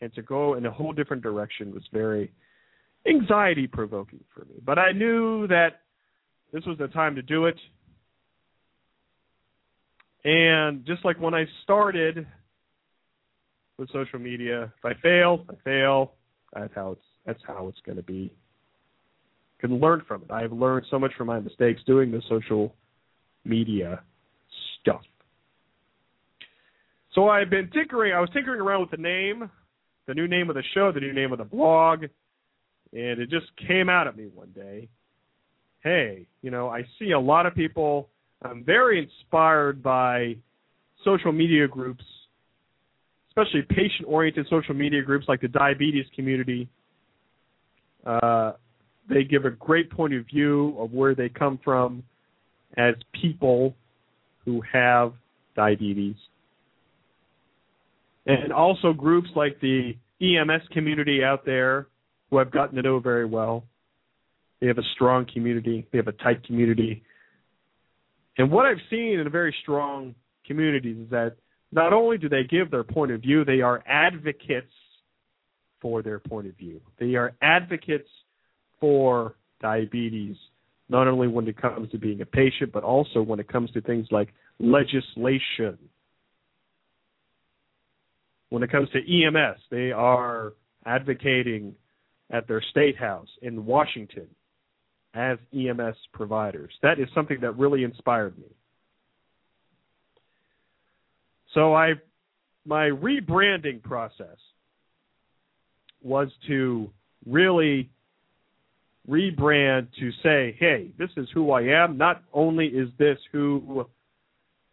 and 0.00 0.12
to 0.14 0.22
go 0.22 0.54
in 0.54 0.66
a 0.66 0.70
whole 0.70 0.92
different 0.92 1.22
direction 1.22 1.72
was 1.72 1.82
very 1.92 2.32
anxiety 3.06 3.66
provoking 3.66 4.20
for 4.34 4.44
me. 4.44 4.54
But 4.64 4.78
I 4.78 4.92
knew 4.92 5.46
that 5.48 5.80
this 6.52 6.64
was 6.64 6.78
the 6.78 6.88
time 6.88 7.14
to 7.16 7.22
do 7.22 7.46
it. 7.46 7.56
And 10.24 10.86
just 10.86 11.04
like 11.04 11.20
when 11.20 11.34
I 11.34 11.44
started 11.62 12.26
with 13.78 13.90
social 13.92 14.18
media, 14.18 14.72
if 14.78 14.84
I 14.84 14.92
fail, 15.02 15.44
I 15.50 15.54
fail. 15.64 16.12
That's 16.54 16.72
how 16.74 16.92
it's 16.92 17.04
that's 17.26 17.40
how 17.46 17.68
it's 17.68 17.80
going 17.84 17.96
to 17.96 18.02
be. 18.02 18.32
Can 19.60 19.80
learn 19.80 20.02
from 20.06 20.22
it. 20.22 20.30
I 20.30 20.42
have 20.42 20.52
learned 20.52 20.86
so 20.90 20.98
much 20.98 21.12
from 21.16 21.26
my 21.26 21.40
mistakes 21.40 21.80
doing 21.86 22.10
the 22.10 22.22
social 22.28 22.74
media 23.44 24.02
stuff. 24.80 25.02
So 27.14 27.28
I've 27.28 27.50
been 27.50 27.70
tinkering. 27.70 28.12
I 28.12 28.20
was 28.20 28.30
tinkering 28.32 28.60
around 28.60 28.82
with 28.82 28.90
the 28.90 28.96
name 28.96 29.50
the 30.06 30.14
new 30.14 30.28
name 30.28 30.48
of 30.50 30.56
the 30.56 30.62
show, 30.74 30.92
the 30.92 31.00
new 31.00 31.12
name 31.12 31.32
of 31.32 31.38
the 31.38 31.44
blog, 31.44 32.02
and 32.02 33.20
it 33.20 33.30
just 33.30 33.46
came 33.66 33.88
out 33.88 34.06
at 34.06 34.16
me 34.16 34.28
one 34.34 34.52
day. 34.54 34.88
Hey, 35.82 36.26
you 36.42 36.50
know, 36.50 36.68
I 36.68 36.82
see 36.98 37.10
a 37.12 37.20
lot 37.20 37.46
of 37.46 37.54
people. 37.54 38.08
I'm 38.42 38.64
very 38.64 38.98
inspired 38.98 39.82
by 39.82 40.36
social 41.04 41.32
media 41.32 41.68
groups, 41.68 42.04
especially 43.28 43.62
patient-oriented 43.62 44.46
social 44.48 44.74
media 44.74 45.02
groups 45.02 45.26
like 45.28 45.40
the 45.40 45.48
diabetes 45.48 46.06
community. 46.14 46.68
Uh, 48.06 48.52
they 49.08 49.24
give 49.24 49.44
a 49.44 49.50
great 49.50 49.90
point 49.90 50.14
of 50.14 50.26
view 50.26 50.74
of 50.78 50.92
where 50.92 51.14
they 51.14 51.28
come 51.28 51.58
from 51.62 52.02
as 52.76 52.94
people 53.20 53.74
who 54.44 54.62
have 54.72 55.12
diabetes 55.56 56.16
and 58.26 58.52
also 58.52 58.92
groups 58.92 59.28
like 59.36 59.60
the 59.60 59.96
EMS 60.20 60.62
community 60.72 61.22
out 61.22 61.44
there 61.44 61.88
who 62.30 62.38
I've 62.38 62.50
gotten 62.50 62.76
to 62.76 62.82
know 62.82 62.98
very 62.98 63.26
well. 63.26 63.64
They 64.60 64.66
have 64.68 64.78
a 64.78 64.88
strong 64.94 65.26
community. 65.32 65.86
They 65.92 65.98
have 65.98 66.08
a 66.08 66.12
tight 66.12 66.44
community. 66.44 67.02
And 68.38 68.50
what 68.50 68.66
I've 68.66 68.78
seen 68.90 69.18
in 69.20 69.26
a 69.26 69.30
very 69.30 69.54
strong 69.62 70.14
communities 70.46 70.96
is 70.96 71.10
that 71.10 71.36
not 71.70 71.92
only 71.92 72.18
do 72.18 72.28
they 72.28 72.44
give 72.44 72.70
their 72.70 72.84
point 72.84 73.12
of 73.12 73.20
view, 73.20 73.44
they 73.44 73.60
are 73.60 73.82
advocates 73.86 74.72
for 75.80 76.02
their 76.02 76.18
point 76.18 76.46
of 76.46 76.56
view. 76.56 76.80
They 76.98 77.14
are 77.16 77.34
advocates 77.42 78.08
for 78.80 79.34
diabetes, 79.60 80.36
not 80.88 81.08
only 81.08 81.28
when 81.28 81.46
it 81.46 81.60
comes 81.60 81.90
to 81.90 81.98
being 81.98 82.20
a 82.20 82.26
patient, 82.26 82.72
but 82.72 82.84
also 82.84 83.22
when 83.22 83.40
it 83.40 83.48
comes 83.48 83.70
to 83.72 83.80
things 83.80 84.06
like 84.10 84.32
legislation 84.58 85.78
when 88.54 88.62
it 88.62 88.70
comes 88.70 88.88
to 88.90 88.98
EMS, 88.98 89.58
they 89.68 89.90
are 89.90 90.52
advocating 90.86 91.74
at 92.30 92.46
their 92.46 92.62
state 92.70 92.96
house 92.96 93.26
in 93.42 93.66
Washington 93.66 94.28
as 95.12 95.38
EMS 95.52 95.96
providers. 96.12 96.72
That 96.80 97.00
is 97.00 97.08
something 97.16 97.40
that 97.40 97.58
really 97.58 97.82
inspired 97.82 98.38
me. 98.38 98.46
So 101.52 101.74
I 101.74 101.94
my 102.64 102.90
rebranding 102.90 103.82
process 103.82 104.38
was 106.00 106.28
to 106.46 106.90
really 107.26 107.90
rebrand 109.10 109.88
to 109.98 110.10
say, 110.22 110.56
hey, 110.60 110.92
this 110.96 111.10
is 111.16 111.26
who 111.34 111.50
I 111.50 111.62
am. 111.62 111.98
Not 111.98 112.22
only 112.32 112.66
is 112.66 112.88
this 113.00 113.18
who 113.32 113.84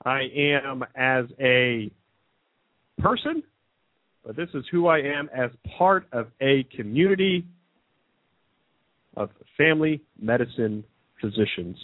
I 0.05 0.21
am 0.35 0.83
as 0.95 1.25
a 1.39 1.91
person, 2.99 3.41
but 4.25 4.35
this 4.35 4.49
is 4.53 4.63
who 4.71 4.87
I 4.87 4.99
am 4.99 5.29
as 5.35 5.49
part 5.77 6.05
of 6.11 6.27
a 6.41 6.63
community 6.75 7.45
of 9.17 9.29
family 9.57 10.01
medicine 10.19 10.83
physicians. 11.19 11.77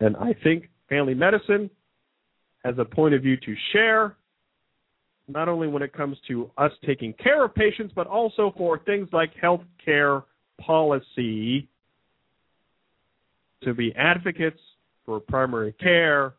And 0.00 0.16
I 0.16 0.34
think 0.42 0.68
family 0.88 1.14
medicine 1.14 1.70
has 2.64 2.74
a 2.78 2.84
point 2.84 3.14
of 3.14 3.22
view 3.22 3.36
to 3.36 3.54
share, 3.72 4.16
not 5.28 5.48
only 5.48 5.68
when 5.68 5.82
it 5.82 5.92
comes 5.92 6.16
to 6.28 6.50
us 6.56 6.72
taking 6.86 7.12
care 7.14 7.44
of 7.44 7.54
patients, 7.54 7.92
but 7.94 8.06
also 8.06 8.52
for 8.56 8.78
things 8.78 9.08
like 9.12 9.34
health 9.40 9.62
care 9.84 10.22
policy 10.60 11.68
to 13.62 13.74
be 13.74 13.94
advocates 13.96 14.60
for 15.04 15.20
primary 15.20 15.72
care, 15.72 16.34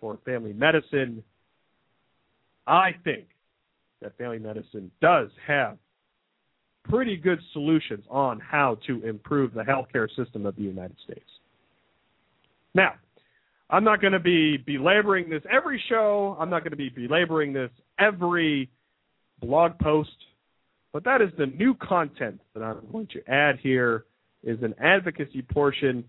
for 0.00 0.18
family 0.24 0.52
medicine. 0.52 1.22
I 2.66 2.90
think 3.04 3.26
that 4.02 4.16
family 4.18 4.38
medicine 4.38 4.90
does 5.00 5.28
have 5.46 5.78
pretty 6.88 7.16
good 7.16 7.38
solutions 7.52 8.04
on 8.10 8.40
how 8.40 8.76
to 8.86 9.04
improve 9.06 9.54
the 9.54 9.62
healthcare 9.62 10.08
system 10.16 10.46
of 10.46 10.56
the 10.56 10.62
United 10.62 10.96
States. 11.04 11.28
Now, 12.74 12.94
I'm 13.70 13.84
not 13.84 14.00
going 14.00 14.12
to 14.12 14.20
be 14.20 14.56
belaboring 14.56 15.30
this 15.30 15.42
every 15.50 15.82
show. 15.88 16.36
I'm 16.38 16.50
not 16.50 16.60
going 16.60 16.72
to 16.72 16.76
be 16.76 16.90
belaboring 16.90 17.52
this 17.52 17.70
every 17.98 18.68
blog 19.40 19.78
post. 19.78 20.10
But 20.92 21.04
that 21.04 21.22
is 21.22 21.30
the 21.38 21.46
new 21.46 21.74
content 21.74 22.40
that 22.54 22.62
I'm 22.62 22.86
going 22.90 23.08
to 23.08 23.30
add 23.30 23.58
here 23.62 24.04
is 24.42 24.62
an 24.62 24.74
advocacy 24.82 25.42
portion 25.42 26.04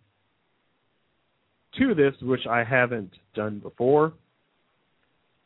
to 1.78 1.96
this, 1.96 2.14
which 2.22 2.46
I 2.50 2.64
haven't 2.64 3.12
done 3.34 3.60
before. 3.60 4.14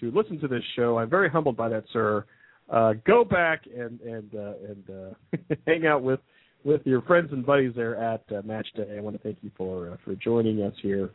to 0.00 0.10
listen 0.10 0.38
to 0.40 0.48
this 0.48 0.62
show. 0.76 0.98
I'm 0.98 1.08
very 1.08 1.30
humbled 1.30 1.56
by 1.56 1.70
that, 1.70 1.84
sir. 1.92 2.26
Uh, 2.70 2.94
go 3.06 3.24
back 3.24 3.64
and 3.66 4.00
and 4.00 4.34
uh, 4.34 4.52
and 4.68 4.84
uh, 4.90 5.54
hang 5.66 5.86
out 5.86 6.02
with 6.02 6.20
with 6.64 6.80
your 6.84 7.02
friends 7.02 7.28
and 7.32 7.44
buddies 7.44 7.72
there 7.76 7.96
at 7.96 8.22
uh, 8.34 8.40
Match 8.44 8.66
Day. 8.74 8.96
I 8.96 9.00
want 9.00 9.16
to 9.16 9.22
thank 9.22 9.38
you 9.42 9.50
for 9.56 9.90
uh, 9.90 9.96
for 10.04 10.14
joining 10.14 10.62
us 10.62 10.74
here. 10.82 11.10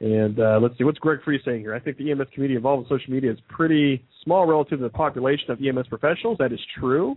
And 0.00 0.40
uh, 0.40 0.58
let's 0.60 0.76
see, 0.78 0.84
what's 0.84 0.98
Greg 0.98 1.20
Friese 1.24 1.42
saying 1.44 1.60
here? 1.60 1.74
I 1.74 1.78
think 1.78 1.96
the 1.96 2.10
EMS 2.10 2.26
community 2.34 2.56
involved 2.56 2.90
in 2.90 2.98
social 2.98 3.12
media 3.12 3.30
is 3.30 3.38
pretty 3.48 4.04
small 4.24 4.46
relative 4.46 4.80
to 4.80 4.82
the 4.82 4.90
population 4.90 5.50
of 5.52 5.60
EMS 5.64 5.86
professionals. 5.86 6.38
That 6.40 6.52
is 6.52 6.58
true. 6.80 7.16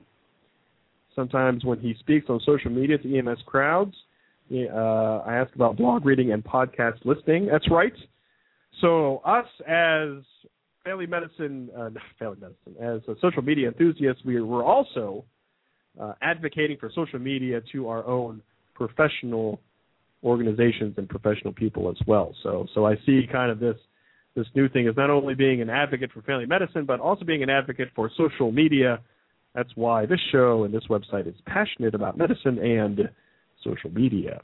Sometimes 1.15 1.65
when 1.65 1.79
he 1.79 1.95
speaks 1.99 2.27
on 2.29 2.39
social 2.45 2.69
media 2.69 2.99
to 2.99 3.17
EMS 3.17 3.39
crowds, 3.47 3.95
uh, 4.53 4.75
I 5.25 5.35
ask 5.35 5.55
about 5.55 5.77
blog 5.77 6.05
reading 6.05 6.31
and 6.31 6.43
podcast 6.43 7.03
listening. 7.05 7.47
That's 7.51 7.69
right. 7.71 7.93
So 8.81 9.17
us 9.25 9.47
as 9.67 10.23
family 10.85 11.07
medicine, 11.07 11.69
uh, 11.77 11.89
family 12.19 12.37
medicine, 12.39 12.75
as 12.79 13.01
a 13.07 13.19
social 13.19 13.41
media 13.41 13.67
enthusiast, 13.67 14.19
we 14.23 14.39
were 14.39 14.63
also 14.63 15.25
uh, 15.99 16.13
advocating 16.21 16.77
for 16.77 16.91
social 16.93 17.19
media 17.19 17.59
to 17.71 17.89
our 17.89 18.05
own 18.05 18.41
professional 18.75 19.59
organizations 20.23 20.93
and 20.97 21.09
professional 21.09 21.53
people 21.53 21.89
as 21.89 21.97
well. 22.07 22.33
So, 22.43 22.67
so 22.73 22.85
I 22.85 22.95
see 23.05 23.27
kind 23.31 23.51
of 23.51 23.59
this 23.59 23.75
this 24.35 24.47
new 24.53 24.67
thing 24.67 24.85
as 24.85 24.97
not 24.97 25.09
only 25.09 25.33
being 25.33 25.61
an 25.61 25.69
advocate 25.69 26.11
for 26.11 26.21
family 26.23 26.45
medicine, 26.45 26.83
but 26.85 26.99
also 26.99 27.23
being 27.23 27.41
an 27.41 27.49
advocate 27.49 27.87
for 27.95 28.11
social 28.17 28.51
media. 28.51 28.99
That's 29.53 29.69
why 29.75 30.05
this 30.05 30.19
show 30.29 30.65
and 30.65 30.73
this 30.73 30.83
website 30.89 31.25
is 31.25 31.35
passionate 31.45 31.95
about 31.95 32.17
medicine 32.17 32.59
and 32.59 33.09
social 33.63 33.89
media. 33.91 34.41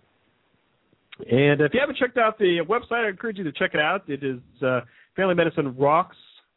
And 1.19 1.60
if 1.60 1.73
you 1.73 1.82
haven't 1.82 1.97
checked 1.97 2.17
out 2.17 2.39
the 2.39 2.60
website, 2.69 3.06
I 3.06 3.10
encourage 3.10 3.38
you 3.38 3.43
to 3.43 3.51
check 3.51 3.71
it 3.73 3.82
out. 3.82 4.08
It 4.08 4.23
is 4.23 4.39
uh, 4.65 4.80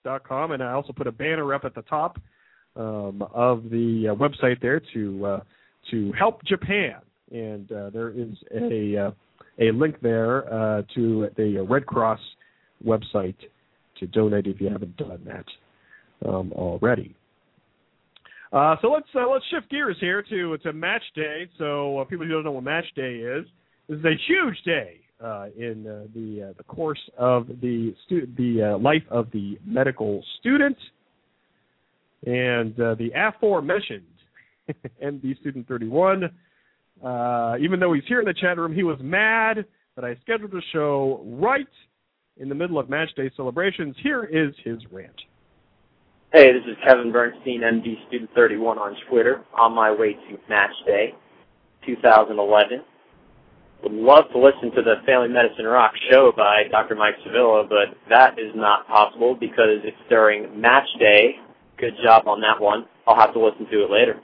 FamilyMedicineRocks.com, 0.05 0.53
and 0.53 0.63
I 0.63 0.73
also 0.73 0.93
put 0.93 1.07
a 1.07 1.13
banner 1.13 1.55
up 1.55 1.65
at 1.65 1.75
the 1.75 1.83
top 1.83 2.19
um, 2.77 3.23
of 3.33 3.65
the 3.71 4.09
uh, 4.11 4.15
website 4.15 4.61
there 4.61 4.81
to 4.93 5.27
uh, 5.27 5.41
to 5.91 6.13
help 6.19 6.43
Japan, 6.45 6.97
and 7.31 7.71
uh, 7.71 7.91
there 7.91 8.11
is 8.11 8.31
a 8.53 9.07
uh, 9.07 9.11
a 9.61 9.71
link 9.73 10.01
there 10.01 10.53
uh, 10.53 10.83
to 10.95 11.29
the 11.37 11.65
Red 11.69 11.87
Cross 11.87 12.21
website 12.85 13.37
to 14.01 14.07
donate 14.07 14.47
if 14.47 14.61
you 14.61 14.69
haven't 14.69 14.97
done 14.97 15.21
that 15.27 16.29
um, 16.29 16.53
already. 16.53 17.15
Uh, 18.53 18.77
so 18.83 18.89
let's 18.89 19.07
let's 19.15 19.45
shift 19.51 19.71
gears 19.71 19.97
here 20.01 20.23
to 20.23 20.57
to 20.59 20.73
Match 20.73 21.03
Day. 21.15 21.49
So 21.59 22.05
people 22.09 22.27
who 22.27 22.33
don't 22.33 22.45
know 22.45 22.53
what 22.53 22.65
Match 22.65 22.87
Day 22.97 23.17
is, 23.17 23.45
this 23.89 23.99
is 23.99 24.05
a 24.05 24.17
huge 24.27 24.61
day 24.65 25.04
uh, 25.23 25.47
in 25.57 25.87
uh, 25.87 26.07
the 26.15 26.51
uh, 26.51 26.53
the 26.57 26.65
course 26.65 27.01
of 27.17 27.47
the 27.61 27.95
stu- 28.05 28.29
the 28.37 28.79
life 28.81 29.03
of 29.11 29.31
the 29.33 29.59
medical 29.65 30.23
student. 30.41 30.77
And 32.27 32.79
uh, 32.81 32.95
the 32.95 33.11
aforementioned 33.15 34.03
MD 35.05 35.39
Student 35.41 35.69
31, 35.69 36.25
uh, 37.05 37.55
even 37.61 37.79
though 37.79 37.93
he's 37.93 38.05
here 38.09 38.21
in 38.21 38.25
the 38.25 38.33
chat 38.33 38.57
room, 38.57 38.75
he 38.75 38.83
was 38.83 38.99
mad 39.03 39.67
that 39.95 40.05
I 40.05 40.17
scheduled 40.23 40.51
the 40.51 40.63
show 40.73 41.23
right 41.27 41.69
in 42.39 42.49
the 42.49 42.55
middle 42.55 42.79
of 42.79 42.89
match 42.89 43.11
day 43.15 43.31
celebrations. 43.37 43.95
Here 44.03 44.25
is 44.25 44.55
his 44.65 44.79
rant. 44.91 45.21
Hey, 46.33 46.53
this 46.53 46.65
is 46.67 46.77
Kevin 46.85 47.13
Bernstein, 47.13 47.61
MD 47.61 48.07
Student 48.09 48.31
31 48.35 48.79
on 48.79 48.97
Twitter, 49.09 49.45
on 49.57 49.73
my 49.73 49.93
way 49.93 50.15
to 50.15 50.39
Match 50.49 50.73
Day 50.85 51.15
2011. 51.87 52.83
Would 53.83 53.93
love 53.93 54.25
to 54.33 54.39
listen 54.39 54.71
to 54.77 54.83
the 54.83 54.97
Family 55.05 55.29
Medicine 55.29 55.67
Rock 55.67 55.93
show 56.11 56.33
by 56.35 56.65
Dr. 56.71 56.95
Mike 56.95 57.17
Sevilla, 57.25 57.65
but 57.69 57.97
that 58.09 58.39
is 58.39 58.53
not 58.55 58.87
possible 58.87 59.35
because 59.35 59.85
it's 59.85 59.97
during 60.09 60.59
Match 60.59 60.89
Day 60.99 61.37
Good 61.79 61.95
job 62.03 62.29
on 62.29 62.41
that 62.41 62.61
one. 62.61 62.87
I'll 63.07 63.17
have 63.17 63.33
to 63.35 63.45
listen 63.45 63.67
to 63.67 63.85
it 63.85 63.91
later. 63.91 64.21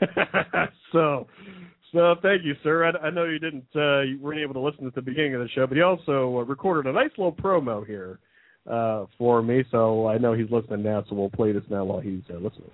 so, 0.92 1.26
so 1.92 2.16
thank 2.22 2.44
you, 2.44 2.54
sir. 2.62 2.84
I, 2.84 3.06
I 3.06 3.10
know 3.10 3.24
you 3.24 3.38
didn't, 3.38 3.66
uh, 3.74 4.00
you 4.02 4.18
weren't 4.20 4.40
able 4.40 4.54
to 4.54 4.60
listen 4.60 4.86
at 4.86 4.94
the 4.94 5.02
beginning 5.02 5.34
of 5.34 5.40
the 5.40 5.48
show, 5.48 5.66
but 5.66 5.76
he 5.76 5.82
also 5.82 6.38
uh, 6.38 6.42
recorded 6.44 6.88
a 6.88 6.92
nice 6.92 7.10
little 7.16 7.32
promo 7.32 7.86
here 7.86 8.18
uh, 8.70 9.06
for 9.16 9.42
me. 9.42 9.64
So 9.70 10.06
I 10.06 10.18
know 10.18 10.34
he's 10.34 10.50
listening 10.50 10.82
now. 10.82 11.02
So 11.08 11.16
we'll 11.16 11.30
play 11.30 11.52
this 11.52 11.64
now 11.70 11.84
while 11.84 12.00
he's 12.00 12.22
uh, 12.30 12.34
listening. 12.34 12.70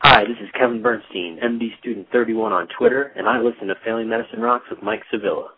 Hi, 0.00 0.24
this 0.24 0.36
is 0.42 0.48
Kevin 0.58 0.82
Bernstein, 0.82 1.38
MD 1.42 1.78
Student 1.78 2.08
31 2.12 2.52
on 2.52 2.68
Twitter, 2.78 3.12
and 3.16 3.26
I 3.28 3.40
listen 3.40 3.68
to 3.68 3.74
Family 3.84 4.04
Medicine 4.04 4.40
Rocks 4.40 4.64
with 4.70 4.82
Mike 4.82 5.02
Sevilla. 5.10 5.48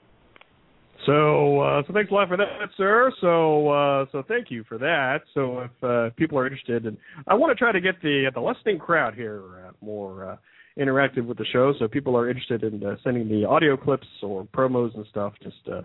So, 1.07 1.61
uh, 1.61 1.83
so 1.87 1.92
thanks 1.92 2.11
a 2.11 2.14
lot 2.14 2.27
for 2.29 2.37
that, 2.37 2.68
sir. 2.77 3.12
So, 3.20 3.68
uh, 3.68 4.07
so 4.12 4.22
thank 4.27 4.51
you 4.51 4.64
for 4.68 4.79
that. 4.79 5.20
So, 5.35 5.61
if 5.61 5.70
uh, 5.83 6.11
people 6.16 6.38
are 6.38 6.46
interested, 6.46 6.87
and 6.87 6.96
I 7.27 7.35
want 7.35 7.51
to 7.51 7.57
try 7.57 7.72
to 7.72 7.81
get 7.81 8.01
the 8.03 8.31
the 8.35 8.40
listening 8.40 8.79
crowd 8.79 9.14
here 9.14 9.42
uh, 9.66 9.72
more 9.81 10.33
uh, 10.33 10.37
interactive 10.79 11.27
with 11.27 11.38
the 11.38 11.46
show. 11.46 11.72
So, 11.79 11.87
if 11.87 11.90
people 11.90 12.16
are 12.16 12.29
interested 12.29 12.62
in 12.64 12.85
uh, 12.85 12.96
sending 13.03 13.27
me 13.29 13.44
audio 13.44 13.77
clips 13.77 14.07
or 14.22 14.44
promos 14.44 14.94
and 14.96 15.07
stuff, 15.11 15.33
just 15.42 15.57
uh, 15.72 15.83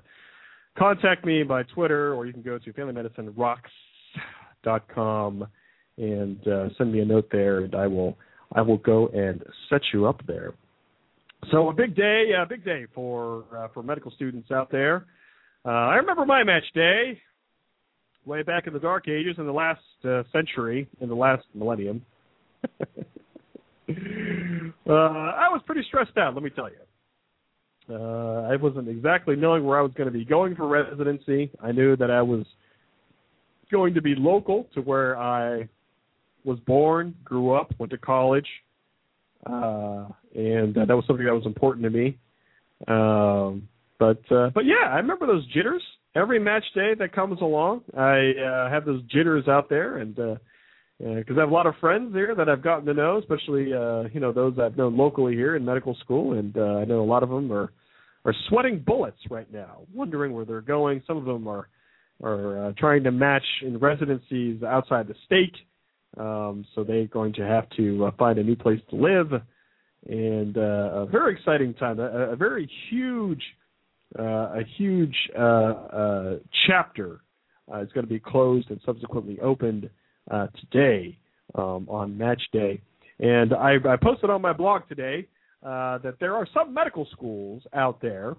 contact 0.77 1.25
me 1.25 1.43
by 1.43 1.63
Twitter, 1.63 2.13
or 2.13 2.25
you 2.25 2.33
can 2.33 2.41
go 2.41 2.59
to 2.59 2.73
FamilyMedicineRocks.com 2.73 5.47
and 5.97 6.47
uh, 6.47 6.69
send 6.77 6.91
me 6.91 6.99
a 6.99 7.05
note 7.05 7.29
there, 7.31 7.59
and 7.59 7.73
I 7.75 7.87
will 7.87 8.17
I 8.53 8.61
will 8.61 8.77
go 8.77 9.07
and 9.07 9.43
set 9.69 9.81
you 9.93 10.05
up 10.05 10.21
there. 10.27 10.53
So 11.51 11.69
a 11.69 11.73
big 11.73 11.95
day, 11.95 12.31
a 12.41 12.45
big 12.45 12.63
day 12.63 12.85
for 12.93 13.43
uh, 13.55 13.67
for 13.73 13.83
medical 13.83 14.11
students 14.11 14.51
out 14.51 14.71
there. 14.71 15.05
Uh, 15.65 15.69
I 15.69 15.95
remember 15.95 16.25
my 16.25 16.43
match 16.43 16.63
day 16.73 17.19
way 18.25 18.43
back 18.43 18.67
in 18.67 18.73
the 18.73 18.79
dark 18.79 19.07
ages 19.07 19.35
in 19.37 19.45
the 19.45 19.51
last 19.51 19.81
uh, 20.05 20.23
century, 20.31 20.87
in 21.01 21.09
the 21.09 21.15
last 21.15 21.43
millennium. 21.53 22.05
uh, 22.79 23.03
I 24.87 25.49
was 25.49 25.61
pretty 25.65 25.83
stressed 25.87 26.17
out, 26.17 26.33
let 26.33 26.43
me 26.43 26.49
tell 26.49 26.69
you. 26.69 27.93
Uh, 27.93 28.47
I 28.49 28.55
wasn't 28.55 28.87
exactly 28.87 29.35
knowing 29.35 29.65
where 29.65 29.77
I 29.77 29.81
was 29.81 29.91
going 29.95 30.11
to 30.11 30.17
be 30.17 30.23
going 30.23 30.55
for 30.55 30.67
residency. 30.67 31.51
I 31.61 31.73
knew 31.73 31.97
that 31.97 32.09
I 32.09 32.21
was 32.21 32.45
going 33.71 33.93
to 33.93 34.01
be 34.01 34.15
local 34.15 34.67
to 34.73 34.81
where 34.81 35.17
I 35.17 35.67
was 36.43 36.59
born, 36.59 37.15
grew 37.23 37.53
up, 37.53 37.73
went 37.79 37.91
to 37.91 37.97
college, 37.97 38.47
uh, 39.45 40.07
and 40.35 40.77
uh, 40.77 40.85
that 40.85 40.95
was 40.95 41.03
something 41.07 41.25
that 41.25 41.33
was 41.33 41.45
important 41.45 41.83
to 41.83 41.89
me. 41.89 42.17
Um, 42.87 43.67
but 43.99 44.21
uh, 44.31 44.49
but 44.53 44.65
yeah, 44.65 44.89
I 44.89 44.97
remember 44.97 45.27
those 45.27 45.45
jitters 45.53 45.81
every 46.15 46.39
match 46.39 46.65
day 46.75 46.93
that 46.99 47.13
comes 47.13 47.41
along. 47.41 47.81
I 47.97 48.31
uh, 48.31 48.69
have 48.69 48.85
those 48.85 49.01
jitters 49.03 49.47
out 49.47 49.69
there, 49.69 49.97
and 49.97 50.15
because 50.15 51.35
uh, 51.35 51.37
I 51.37 51.39
have 51.39 51.49
a 51.49 51.53
lot 51.53 51.67
of 51.67 51.75
friends 51.79 52.13
here 52.13 52.35
that 52.35 52.49
I've 52.49 52.63
gotten 52.63 52.85
to 52.85 52.93
know, 52.93 53.17
especially 53.19 53.73
uh, 53.73 54.03
you 54.13 54.19
know 54.19 54.31
those 54.31 54.57
I've 54.59 54.77
known 54.77 54.97
locally 54.97 55.33
here 55.33 55.55
in 55.55 55.65
medical 55.65 55.95
school, 55.95 56.37
and 56.37 56.55
uh, 56.57 56.77
I 56.77 56.85
know 56.85 57.01
a 57.01 57.05
lot 57.05 57.23
of 57.23 57.29
them 57.29 57.51
are 57.51 57.71
are 58.25 58.33
sweating 58.49 58.83
bullets 58.85 59.19
right 59.29 59.51
now, 59.51 59.81
wondering 59.93 60.33
where 60.33 60.45
they're 60.45 60.61
going. 60.61 61.01
Some 61.07 61.17
of 61.17 61.25
them 61.25 61.47
are 61.47 61.67
are 62.21 62.67
uh, 62.67 62.73
trying 62.77 63.03
to 63.03 63.11
match 63.11 63.45
in 63.61 63.77
residencies 63.77 64.63
outside 64.63 65.07
the 65.07 65.15
state. 65.25 65.55
Um, 66.17 66.65
so 66.75 66.83
they're 66.83 67.07
going 67.07 67.33
to 67.33 67.41
have 67.41 67.69
to 67.77 68.05
uh, 68.05 68.11
find 68.17 68.37
a 68.37 68.43
new 68.43 68.55
place 68.55 68.79
to 68.91 68.95
live, 68.95 69.31
and 70.07 70.57
uh, 70.57 70.61
a 70.61 71.05
very 71.05 71.33
exciting 71.33 71.73
time. 71.73 71.99
A, 71.99 72.31
a 72.31 72.35
very 72.35 72.69
huge, 72.89 73.41
uh, 74.19 74.23
a 74.23 74.63
huge 74.77 75.15
uh, 75.37 75.41
uh, 75.41 76.35
chapter 76.67 77.21
uh, 77.71 77.81
is 77.81 77.91
going 77.93 78.05
to 78.05 78.09
be 78.09 78.19
closed 78.19 78.69
and 78.69 78.79
subsequently 78.85 79.39
opened 79.39 79.89
today 80.59 81.17
um, 81.55 81.87
on 81.89 82.17
Match 82.17 82.41
Day. 82.51 82.81
And 83.19 83.53
I, 83.53 83.75
I 83.87 83.95
posted 84.01 84.29
on 84.29 84.41
my 84.41 84.53
blog 84.53 84.87
today 84.87 85.27
that 85.61 86.15
there 86.19 86.35
are 86.35 86.47
some 86.53 86.73
medical 86.73 87.07
schools 87.11 87.63
out 87.73 88.01
there 88.01 88.35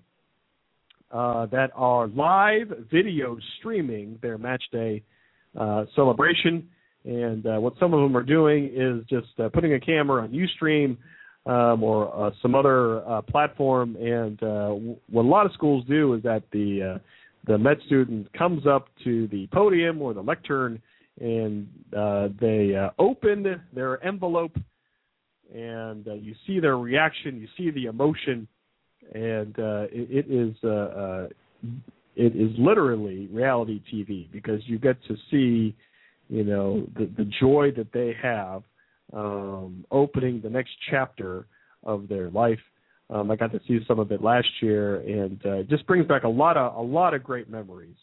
that 1.11 1.71
are 1.75 2.07
live 2.09 2.73
video 2.91 3.37
streaming 3.59 4.19
their 4.23 4.39
match 4.39 4.63
day 4.71 5.03
celebration. 5.95 6.69
And 7.05 7.47
uh, 7.47 7.61
what 7.61 7.75
some 7.79 7.93
of 7.93 8.01
them 8.01 8.17
are 8.17 8.23
doing 8.23 8.71
is 8.75 9.05
just 9.09 9.39
uh, 9.39 9.49
putting 9.51 9.75
a 9.75 9.81
camera 9.81 10.23
on 10.23 10.31
UStream 10.31 10.97
um, 11.47 11.83
or 11.83 12.27
uh, 12.27 12.31
some 12.41 12.55
other 12.55 13.07
uh, 13.07 13.23
platform. 13.23 13.97
And 13.97 14.43
uh, 14.43 14.71
what 15.11 15.25
a 15.25 15.29
lot 15.29 15.47
of 15.47 15.53
schools 15.53 15.85
do 15.89 16.15
is 16.15 16.23
that 16.23 16.43
the 16.53 16.95
uh, 16.95 16.99
the 17.47 17.59
med 17.59 17.77
student 17.85 18.33
comes 18.33 18.67
up 18.67 18.89
to 19.05 19.27
the 19.29 19.47
podium 19.49 20.01
or 20.01 20.15
the 20.15 20.23
lectern 20.23 20.81
and 21.21 21.69
uh, 21.95 22.29
they 22.41 22.75
uh, 22.75 22.89
open 22.99 23.61
their 23.75 24.03
envelope 24.03 24.57
and 25.55 26.07
uh, 26.09 26.15
you 26.15 26.35
see 26.47 26.59
their 26.59 26.79
reaction, 26.79 27.41
you 27.41 27.49
see 27.57 27.71
the 27.71 27.87
emotion, 27.87 28.49
and 29.13 29.59
uh, 29.59 29.87
it, 29.93 30.27
it 30.27 30.31
is 30.31 30.55
uh, 30.65 30.69
uh, 30.69 31.29
it 32.17 32.35
is 32.37 32.51
literally 32.59 33.29
reality 33.33 33.81
TV 33.93 34.31
because 34.33 34.61
you 34.67 34.79
get 34.79 34.97
to 35.09 35.17
see, 35.31 35.75
you 36.29 36.45
know, 36.45 36.87
the 36.97 37.11
the 37.17 37.31
joy 37.41 37.71
that 37.77 37.93
they 37.93 38.15
have 38.23 38.63
um, 39.13 39.85
opening 39.91 40.41
the 40.41 40.51
next 40.51 40.73
chapter 40.91 41.47
of 41.83 42.09
their 42.09 42.31
life. 42.31 42.61
Um, 43.11 43.31
I 43.31 43.37
got 43.37 43.53
to 43.53 43.61
see 43.69 43.79
some 43.87 43.99
of 43.99 44.11
it 44.13 44.23
last 44.23 44.49
year, 44.63 44.97
and 45.01 45.39
uh, 45.45 45.59
it 45.59 45.69
just 45.69 45.87
brings 45.87 46.07
back 46.07 46.25
a 46.25 46.29
lot 46.29 46.57
of 46.57 46.75
a 46.77 46.81
lot 46.81 47.15
of 47.15 47.23
great 47.23 47.51
memories. 47.51 47.97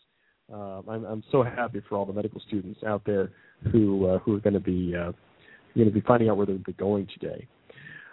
Uh, 0.52 0.82
I'm, 0.88 1.06
I'm 1.06 1.24
so 1.32 1.44
happy 1.44 1.82
for 1.88 1.98
all 1.98 2.06
the 2.06 2.14
medical 2.14 2.42
students 2.48 2.82
out 2.86 3.02
there 3.06 3.32
who 3.72 4.06
uh, 4.08 4.20
who 4.20 4.36
are 4.36 4.40
going 4.40 4.54
to 4.54 4.60
be 4.60 4.94
uh, 4.96 5.12
going 5.76 5.88
to 5.88 5.94
be 5.94 6.02
finding 6.02 6.30
out 6.30 6.38
where 6.38 6.46
they're 6.46 6.58
going 6.78 7.08
today. 7.20 7.48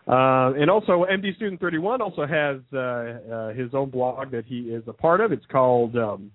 Uh, 0.07 0.55
and 0.55 0.71
also, 0.71 1.05
MD 1.05 1.37
Student 1.37 1.61
31 1.61 2.01
also 2.01 2.27
has 2.27 2.57
uh, 2.73 2.79
uh, 2.79 3.53
his 3.53 3.75
own 3.75 3.91
blog 3.91 4.31
that 4.31 4.47
he 4.47 4.61
is 4.61 4.83
a 4.87 4.93
part 4.93 5.21
of. 5.21 5.33
It's 5.33 5.45
called 5.53 5.97
um, 5.97 6.31